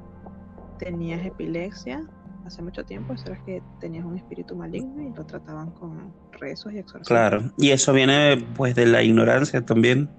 [0.78, 2.02] tenías epilepsia,
[2.46, 6.74] hace mucho tiempo, eso era que tenías un espíritu maligno y lo trataban con rezos
[6.74, 7.08] y exorcismos.
[7.08, 10.10] Claro, y eso viene pues de la ignorancia también.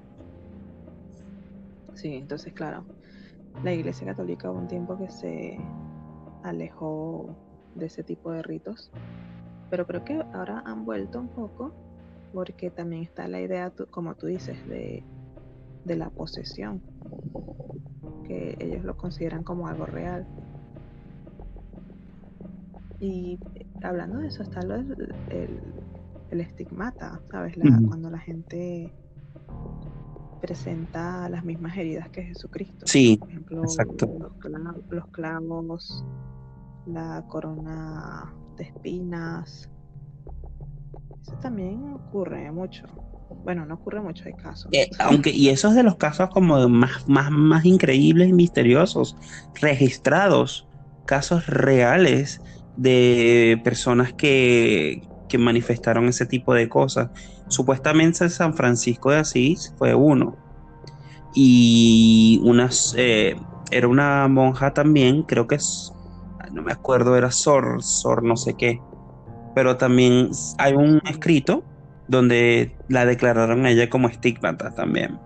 [1.94, 2.84] Sí, entonces, claro,
[3.62, 5.56] la Iglesia Católica hubo un tiempo que se
[6.42, 7.36] alejó
[7.74, 8.90] de ese tipo de ritos,
[9.70, 11.74] pero creo que ahora han vuelto un poco
[12.32, 15.02] porque también está la idea, como tú dices, de,
[15.86, 16.82] de la posesión,
[18.24, 20.26] que ellos lo consideran como algo real.
[22.98, 23.38] Y
[23.82, 24.96] hablando de eso, está lo el,
[26.30, 27.56] el estigmata, ¿sabes?
[27.56, 27.78] La-.
[27.86, 28.92] Cuando la gente
[30.40, 32.86] presenta las mismas heridas que Jesucristo.
[32.86, 34.06] Sí, Por ejemplo, exacto.
[34.18, 36.04] Los, cla- los clavos,
[36.86, 39.68] la corona de espinas.
[41.22, 42.86] Eso también ocurre mucho.
[43.46, 44.72] Bueno, no ocurre mucho, hay casos.
[44.72, 49.14] Eh, aunque, y esos de los casos como más, más, más increíbles y misteriosos,
[49.60, 50.66] registrados,
[51.04, 52.40] casos reales
[52.74, 57.10] de personas que, que manifestaron ese tipo de cosas.
[57.46, 60.36] Supuestamente San Francisco de Asís fue uno.
[61.36, 63.36] Y unas, eh,
[63.70, 65.92] era una monja también, creo que es,
[66.50, 68.80] no me acuerdo, era Sor, Sor no sé qué.
[69.54, 71.62] Pero también hay un escrito
[72.08, 75.18] donde la declararon a ella como estigmata también.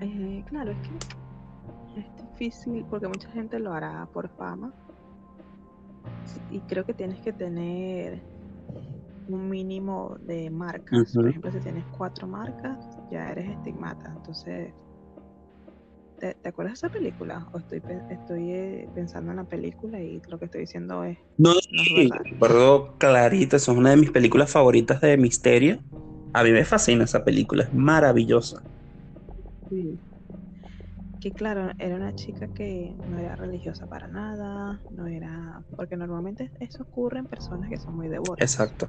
[0.00, 4.72] Eh, claro, es que es difícil porque mucha gente lo hará por fama.
[6.50, 8.22] Y creo que tienes que tener
[9.28, 11.12] un mínimo de marcas.
[11.14, 12.78] Por ejemplo, si tienes cuatro marcas,
[13.10, 14.12] ya eres estigmata.
[14.16, 14.72] Entonces,
[16.18, 17.46] ¿te, te acuerdas de esa película?
[17.52, 17.82] O estoy,
[18.52, 21.94] eh, pensando en la película y lo que estoy diciendo es No, No es sí,
[21.94, 22.24] verdad.
[22.30, 25.78] recuerdo clarito, esa es una de mis películas favoritas de misterio.
[26.32, 28.62] A mí me fascina esa película, es maravillosa.
[31.20, 36.50] que claro, era una chica que no era religiosa para nada, no era, porque normalmente
[36.60, 38.50] eso ocurre en personas que son muy devotas.
[38.50, 38.88] Exacto.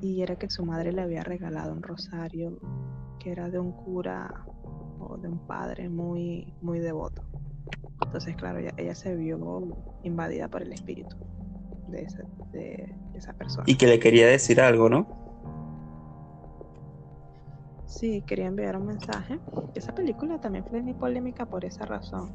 [0.00, 2.58] Y era que su madre le había regalado un rosario
[3.20, 4.32] que era de un cura
[5.00, 7.22] o de un padre muy, muy devoto.
[8.02, 9.38] Entonces, claro, ella, ella se vio
[10.02, 11.16] invadida por el espíritu
[11.88, 13.64] de, ese- de esa persona.
[13.66, 15.06] Y que le quería decir algo, ¿no?
[17.86, 19.38] Sí, quería enviar un mensaje.
[19.74, 22.30] Esa película también fue muy polémica por esa razón.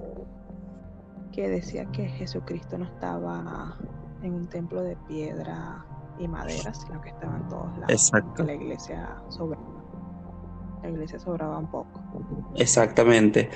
[1.31, 3.77] Que decía que Jesucristo no estaba
[4.21, 5.85] en un templo de piedra
[6.19, 7.89] y madera, sino que estaba en todos lados.
[7.89, 8.33] Exacto.
[8.35, 9.74] que La iglesia soberana.
[10.85, 12.01] La iglesia sobraba un poco.
[12.57, 13.49] Exactamente.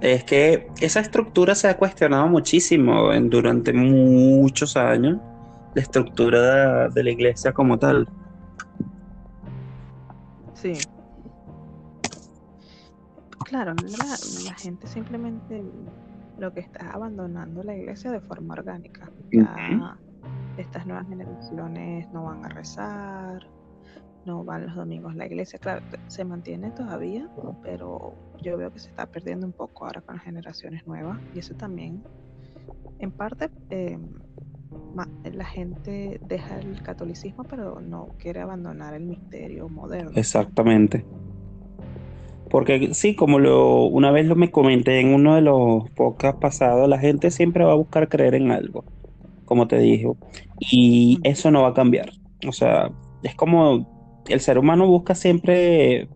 [0.00, 5.18] Es que esa estructura se ha cuestionado muchísimo en- durante muchos años,
[5.74, 8.08] la estructura de, de la iglesia como tal.
[10.54, 10.72] Sí.
[13.44, 15.62] Claro, la, la gente simplemente
[16.38, 19.10] lo que está es abandonando la iglesia de forma orgánica.
[19.30, 19.96] Ya
[20.58, 23.46] estas nuevas generaciones no van a rezar,
[24.26, 25.58] no van los domingos a la iglesia.
[25.58, 27.28] Claro, se mantiene todavía,
[27.62, 31.18] pero yo veo que se está perdiendo un poco ahora con las generaciones nuevas.
[31.32, 32.02] Y eso también,
[32.98, 33.98] en parte, eh,
[34.94, 40.12] ma- la gente deja el catolicismo, pero no quiere abandonar el misterio moderno.
[40.16, 41.04] Exactamente.
[42.50, 46.88] Porque sí, como lo, una vez lo me comenté en uno de los podcasts pasados,
[46.88, 48.84] la gente siempre va a buscar creer en algo,
[49.44, 50.08] como te dije,
[50.58, 52.10] y eso no va a cambiar.
[52.46, 52.90] O sea,
[53.22, 53.95] es como
[54.32, 56.08] el ser humano busca siempre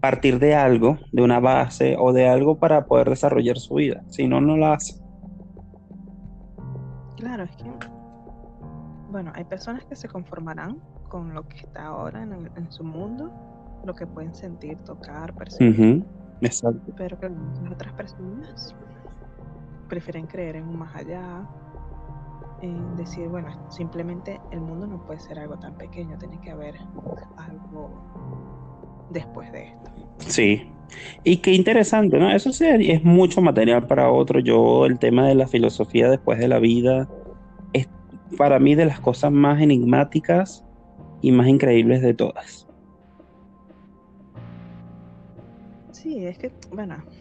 [0.00, 4.02] partir de algo, de una base o de algo para poder desarrollar su vida.
[4.08, 4.94] Si no, no la hace.
[7.16, 7.64] Claro, es que,
[9.10, 12.84] bueno, hay personas que se conformarán con lo que está ahora en, el- en su
[12.84, 13.32] mundo,
[13.84, 16.04] lo que pueden sentir, tocar, percibir,
[16.42, 16.92] Exacto.
[16.96, 17.28] pero que
[17.72, 18.74] otras personas
[19.88, 21.48] prefieren creer en un más allá,
[22.62, 26.74] en decir, bueno, simplemente el mundo no puede ser algo tan pequeño, tiene que haber
[27.36, 27.90] algo
[29.10, 29.90] después de esto.
[30.18, 30.72] Sí.
[31.22, 32.30] Y qué interesante, ¿no?
[32.30, 34.40] Eso sí, es mucho material para otro.
[34.40, 37.08] Yo, el tema de la filosofía después de la vida
[37.72, 37.88] es
[38.36, 40.64] para mí de las cosas más enigmáticas
[41.20, 42.66] y más increíbles de todas.
[45.92, 47.17] Sí, es que, bueno, no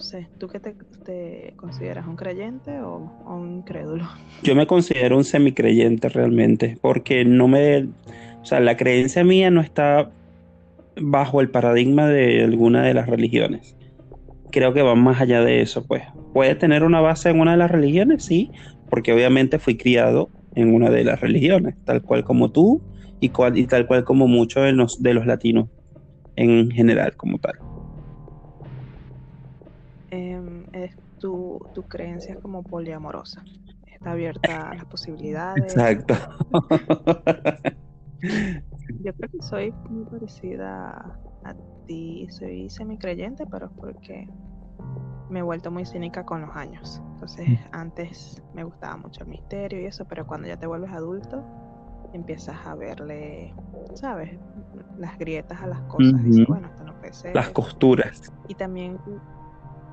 [0.00, 0.76] sé, ¿tú qué te,
[1.56, 4.04] consideras un creyente o, o un incrédulo?
[4.42, 7.92] Yo me considero un semicreyente realmente, porque no me, o
[8.42, 10.12] sea, la creencia mía no está
[10.96, 13.76] bajo el paradigma de alguna de las religiones.
[14.50, 16.04] Creo que va más allá de eso, pues.
[16.32, 18.52] Puede tener una base en una de las religiones, sí,
[18.88, 22.84] porque obviamente fui criado en una de las religiones, tal cual como tú
[23.20, 25.70] y, cual- y tal cual como muchos de los, de los latinos
[26.36, 27.54] en general, como tal.
[31.20, 33.44] Tu, tu creencia es como poliamorosa.
[33.86, 35.62] Está abierta a las posibilidades.
[35.62, 36.14] Exacto.
[39.02, 41.54] Yo creo que soy muy parecida a
[41.86, 42.26] ti.
[42.30, 44.26] Soy semicreyente, pero es porque
[45.28, 47.00] me he vuelto muy cínica con los años.
[47.12, 51.44] Entonces, antes me gustaba mucho el misterio y eso, pero cuando ya te vuelves adulto,
[52.12, 53.54] empiezas a verle,
[53.94, 54.38] ¿sabes?
[54.96, 56.22] Las grietas a las cosas.
[56.24, 56.52] Dices, Ujú.
[56.52, 57.34] bueno, esto no puede ser.
[57.34, 58.32] Las costuras.
[58.48, 58.98] Y también,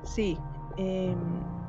[0.04, 0.38] sí,
[0.78, 1.16] em,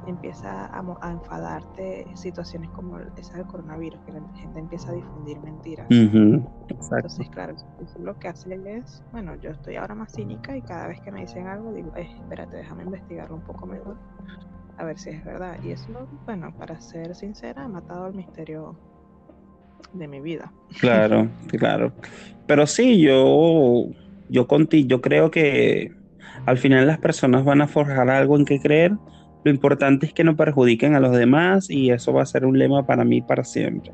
[0.06, 5.40] empieza a, a enfadarte situaciones como esa del coronavirus, que la gente empieza a difundir
[5.42, 5.88] mentiras.
[5.90, 10.88] Entonces, claro, eso lo que hace es, bueno, yo estoy ahora más cínica y cada
[10.88, 13.98] vez que me dicen algo digo, eh, espérate, déjame investigarlo un poco mejor,
[14.78, 15.58] a ver si es verdad.
[15.64, 18.78] Y eso, bueno, para ser sincera, ha matado el misterio
[19.94, 20.54] de mi vida.
[20.80, 21.28] Claro,
[21.58, 21.92] claro.
[22.46, 23.86] Pero sí, yo,
[24.30, 25.99] yo contigo, yo creo que
[26.46, 28.94] al final las personas van a forjar algo en que creer.
[29.44, 32.60] Lo importante es que no perjudiquen a los demás y eso va a ser un
[32.60, 33.92] lema para mí para siempre.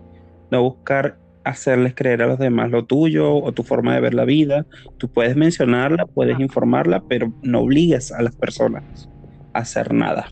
[0.51, 4.25] No buscar hacerles creer a los demás lo tuyo o tu forma de ver la
[4.25, 4.65] vida.
[4.97, 9.09] Tú puedes mencionarla, puedes informarla, pero no obligues a las personas
[9.53, 10.27] a hacer nada.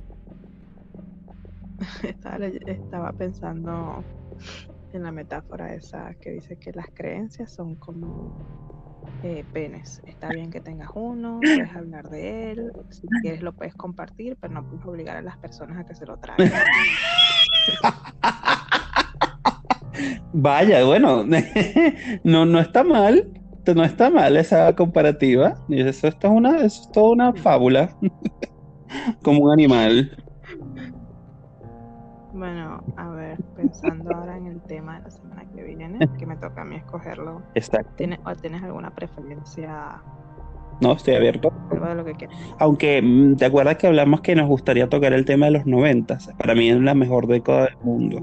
[2.04, 4.04] Estaba, estaba pensando
[4.94, 8.93] en la metáfora esa que dice que las creencias son como
[9.24, 10.02] eh, penes.
[10.06, 14.54] Está bien que tengas uno, puedes hablar de él, si quieres lo puedes compartir, pero
[14.54, 16.52] no puedes obligar a las personas a que se lo traigan.
[20.34, 21.24] Vaya, bueno,
[22.24, 23.32] no, no está mal,
[23.76, 25.56] no está mal esa comparativa.
[25.70, 27.96] Eso, esto es una, eso es toda una fábula,
[29.24, 30.18] como un animal.
[32.34, 36.36] Bueno, a ver, pensando ahora en el tema de la semana que viene, que me
[36.36, 37.42] toca a mí escogerlo.
[37.56, 37.92] Exacto.
[37.96, 40.02] ¿Tienes, o ¿Tienes alguna preferencia?
[40.82, 41.54] No, estoy abierto.
[41.72, 42.38] Algo de lo que quieras.
[42.60, 46.30] Aunque, mm, ¿te acuerdas que hablamos que nos gustaría tocar el tema de los noventas?
[46.38, 48.20] Para mí es la mejor década del mundo.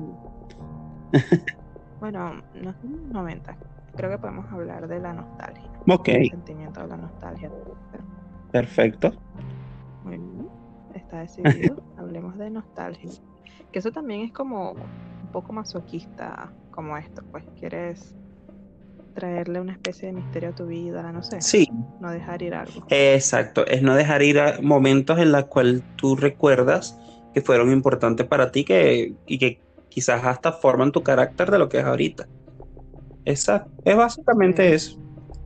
[2.00, 2.74] Bueno, no los
[3.12, 3.56] 90.
[3.94, 5.68] Creo que podemos hablar de la nostalgia.
[5.86, 7.50] Ok, El sentimiento de la nostalgia.
[8.50, 9.12] perfecto.
[10.04, 10.48] Muy bien,
[10.94, 11.76] está decidido.
[11.98, 13.10] Hablemos de nostalgia.
[13.70, 16.50] Que eso también es como un poco masoquista,
[16.80, 17.22] como esto.
[17.30, 18.16] Pues quieres
[19.12, 21.68] traerle una especie de misterio a tu vida, no sé, Sí,
[22.00, 22.86] no dejar ir algo.
[22.88, 23.66] exacto.
[23.66, 26.96] Es no dejar ir a momentos en los cuales tú recuerdas
[27.34, 31.68] que fueron importantes para ti que, y que quizás hasta forman tu carácter de lo
[31.68, 32.28] que es ahorita.
[33.24, 34.74] Esa, es básicamente Sí.
[34.74, 34.98] eso.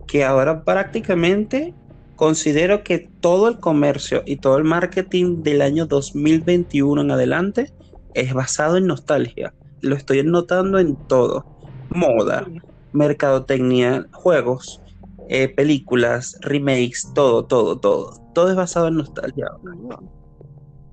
[0.06, 1.77] Que ahora prácticamente
[2.15, 7.73] considero que todo el comercio y todo el marketing del año 2021 en adelante
[8.12, 9.55] es basado en nostalgia.
[9.85, 11.44] Lo estoy notando en todo.
[11.90, 12.47] Moda,
[12.93, 14.82] mercadotecnia, juegos,
[15.28, 18.15] eh, películas, remakes, todo, todo, todo.
[18.32, 19.47] Todo es basado en nostalgia.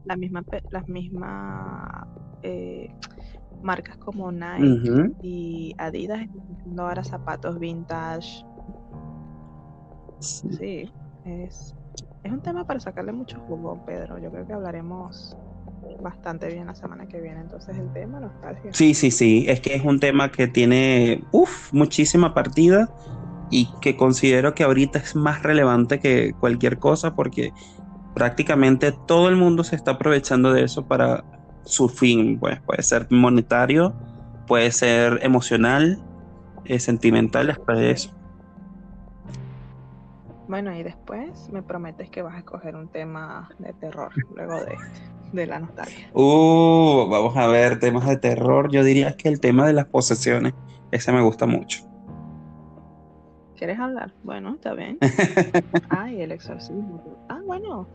[0.03, 2.05] La misma, las mismas
[2.43, 2.93] eh,
[3.63, 6.27] marcas como Nike y Adidas
[6.65, 8.45] no ahora zapatos vintage.
[10.19, 10.91] Sí,
[11.25, 11.75] es,
[12.23, 14.19] es un tema para sacarle mucho jugo, Pedro.
[14.19, 15.37] Yo creo que hablaremos
[15.99, 17.41] bastante bien la semana que viene.
[17.41, 18.71] Entonces, el tema nostalgia.
[18.73, 19.45] Sí, sí, sí.
[19.47, 22.89] Es que es un tema que tiene uf, muchísima partida
[23.49, 27.53] y que considero que ahorita es más relevante que cualquier cosa porque
[28.13, 31.23] prácticamente todo el mundo se está aprovechando de eso para
[31.65, 32.39] su fin.
[32.39, 33.93] Pues puede ser monetario,
[34.47, 36.01] puede ser emocional,
[36.65, 38.13] eh, sentimental, es para eso.
[40.47, 44.75] Bueno, y después me prometes que vas a escoger un tema de terror luego de,
[45.31, 46.09] de la nostalgia.
[46.13, 48.71] Uh, vamos a ver temas de terror.
[48.71, 50.53] Yo diría que el tema de las posesiones,
[50.91, 51.87] ese me gusta mucho.
[53.55, 54.13] ¿Quieres hablar?
[54.23, 54.97] Bueno, está bien.
[55.89, 57.25] Ay, el exorcismo.
[57.29, 57.87] Ah, bueno,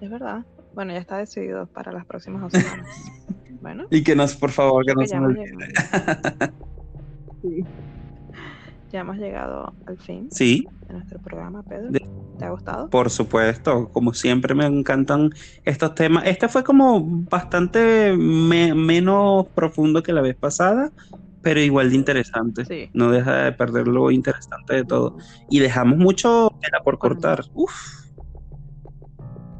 [0.00, 0.44] es verdad.
[0.74, 2.88] Bueno, ya está decidido para las próximas dos semanas.
[3.60, 3.84] Bueno.
[3.90, 5.08] Y que nos, por favor, que nos
[7.42, 7.64] sí.
[8.92, 10.66] Ya hemos llegado al fin sí.
[10.86, 11.90] de nuestro programa, Pedro.
[12.38, 12.90] ¿Te ha gustado?
[12.90, 15.30] Por supuesto, como siempre me encantan
[15.64, 16.26] estos temas.
[16.26, 20.92] Este fue como bastante menos profundo que la vez pasada,
[21.40, 22.66] pero igual de interesante.
[22.66, 22.90] Sí.
[22.92, 25.16] No deja de perder lo interesante de todo.
[25.48, 27.44] Y dejamos mucho tela por cortar.
[27.54, 27.72] Uf.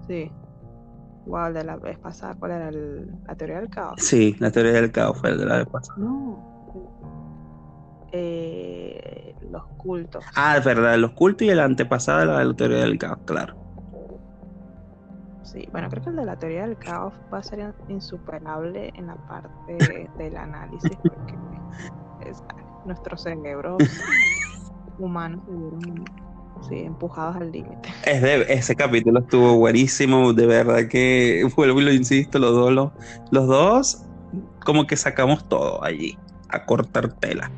[0.06, 0.30] Sí.
[1.24, 3.94] Wow, de la vez pasada, ¿cuál era el, la teoría del caos?
[3.96, 5.98] Sí, la teoría del caos fue el de la vez pasada.
[5.98, 6.51] No.
[8.12, 10.24] Eh, los cultos.
[10.34, 13.54] Ah, es verdad, los cultos y el antepasado la de la teoría del caos, claro.
[15.44, 19.06] Sí, bueno, creo que el de la teoría del caos va a ser insuperable en
[19.06, 19.78] la parte
[20.18, 21.36] del análisis porque
[22.28, 22.42] es,
[22.84, 23.82] nuestros cerebros
[24.98, 26.04] humanos se vieron
[26.68, 27.88] sí, empujados al límite.
[28.06, 32.72] Es de, ese capítulo estuvo buenísimo, de verdad que vuelvo y lo insisto, los dos,
[32.72, 32.90] los,
[33.30, 34.04] los dos,
[34.64, 36.16] como que sacamos todo allí,
[36.48, 37.50] a cortar tela.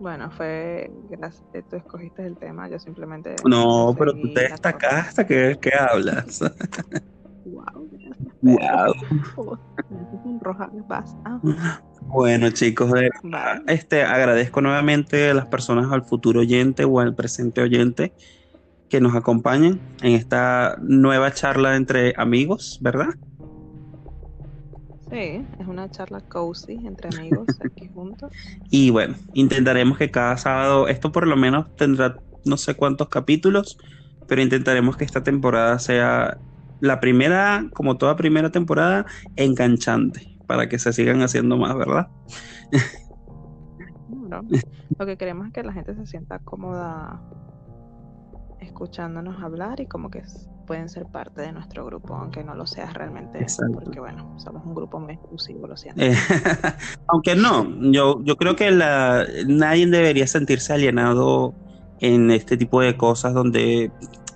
[0.00, 3.34] Bueno, fue gracias que tú escogiste el tema, yo simplemente...
[3.44, 6.40] No, pero tú te destacaste, ¿qué, qué hablas?
[7.44, 7.88] Wow.
[8.42, 9.58] Wow.
[11.24, 11.82] Ah.
[12.02, 12.92] Bueno, chicos,
[13.66, 18.12] este agradezco nuevamente a las personas al futuro oyente o al presente oyente
[18.88, 23.08] que nos acompañen en esta nueva charla entre amigos, ¿verdad?
[25.10, 28.30] Sí, es una charla cozy entre amigos aquí juntos.
[28.70, 33.78] Y bueno, intentaremos que cada sábado, esto por lo menos tendrá no sé cuántos capítulos,
[34.26, 36.38] pero intentaremos que esta temporada sea
[36.80, 39.06] la primera, como toda primera temporada,
[39.36, 42.08] enganchante, para que se sigan haciendo más, ¿verdad?
[44.08, 44.42] No,
[44.98, 47.22] lo que queremos es que la gente se sienta cómoda
[48.60, 50.22] escuchándonos hablar y como que
[50.68, 53.80] pueden ser parte de nuestro grupo, aunque no lo seas realmente, Exacto.
[53.82, 56.02] porque bueno, somos un grupo muy exclusivo, lo siento.
[56.02, 56.14] Eh,
[57.08, 61.54] aunque no, yo, yo creo que la, nadie debería sentirse alienado
[62.00, 63.90] en este tipo de cosas donde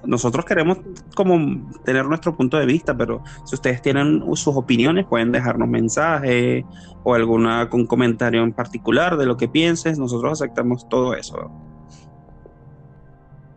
[0.04, 0.78] nosotros queremos
[1.14, 6.64] como tener nuestro punto de vista, pero si ustedes tienen sus opiniones, pueden dejarnos mensajes
[7.04, 11.52] o alguna un comentario en particular de lo que pienses, nosotros aceptamos todo eso.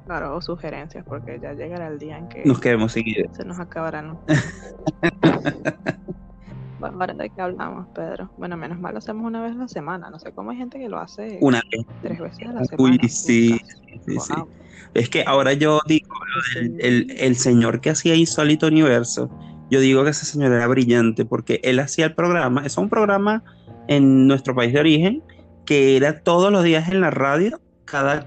[0.06, 3.36] Claro, o sugerencias, porque ya llegará el día en que Nos quedemos sin ideas.
[3.36, 4.20] se nos acabarán.
[6.80, 8.30] bueno, ahora de qué hablamos, Pedro.
[8.38, 10.10] Bueno, menos mal lo hacemos una vez a la semana.
[10.10, 11.86] No sé cómo hay gente que lo hace Una vez.
[12.02, 12.98] tres veces a la semana.
[13.02, 13.60] Uy, sí,
[14.06, 14.34] sí, sí.
[14.94, 16.14] Es que ahora yo digo,
[16.58, 19.30] el, el, el señor que hacía Insólito Universo,
[19.70, 23.44] yo digo que ese señor era brillante porque él hacía el programa, es un programa
[23.88, 25.24] en nuestro país de origen
[25.66, 28.26] que era todos los días en la radio, cada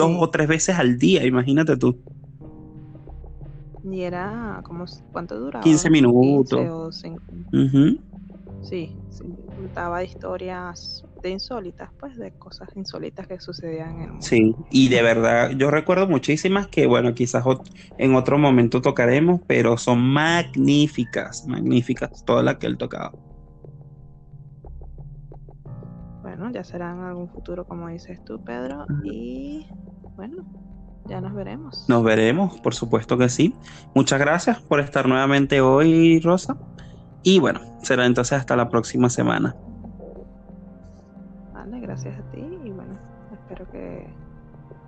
[0.00, 0.16] dos Sí.
[0.20, 2.00] o tres veces al día, imagínate tú.
[3.82, 5.64] Y era como, ¿cuánto duraba?
[5.64, 6.58] 15 minutos.
[6.60, 7.56] 15 o 50.
[7.56, 7.98] Ujú.
[8.62, 9.24] Sí, sí,
[9.54, 14.26] contaba historias de insólitas, pues de cosas insólitas que sucedían en el mundo.
[14.26, 17.44] Sí, y de verdad, yo recuerdo muchísimas que, bueno, quizás
[17.96, 23.16] en otro momento tocaremos, pero son magníficas, magníficas, todas las que él tocaba.
[26.50, 28.84] Bueno, ya será en algún futuro, como dices tú, Pedro.
[29.04, 29.68] Y
[30.16, 30.44] bueno,
[31.06, 31.84] ya nos veremos.
[31.88, 33.54] Nos veremos, por supuesto que sí.
[33.94, 36.56] Muchas gracias por estar nuevamente hoy, Rosa.
[37.22, 39.54] Y bueno, será entonces hasta la próxima semana.
[41.54, 42.40] Vale, gracias a ti.
[42.64, 42.98] Y bueno,
[43.32, 44.12] espero que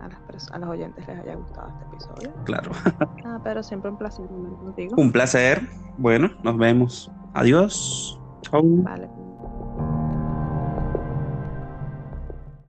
[0.00, 2.44] a, las a los oyentes les haya gustado este episodio.
[2.44, 2.72] Claro.
[3.24, 4.96] Ah, pero siempre un placer contigo.
[4.98, 5.62] Un placer.
[5.96, 7.10] Bueno, nos vemos.
[7.34, 8.20] Adiós.
[8.42, 8.82] Chau.
[8.82, 9.08] Vale,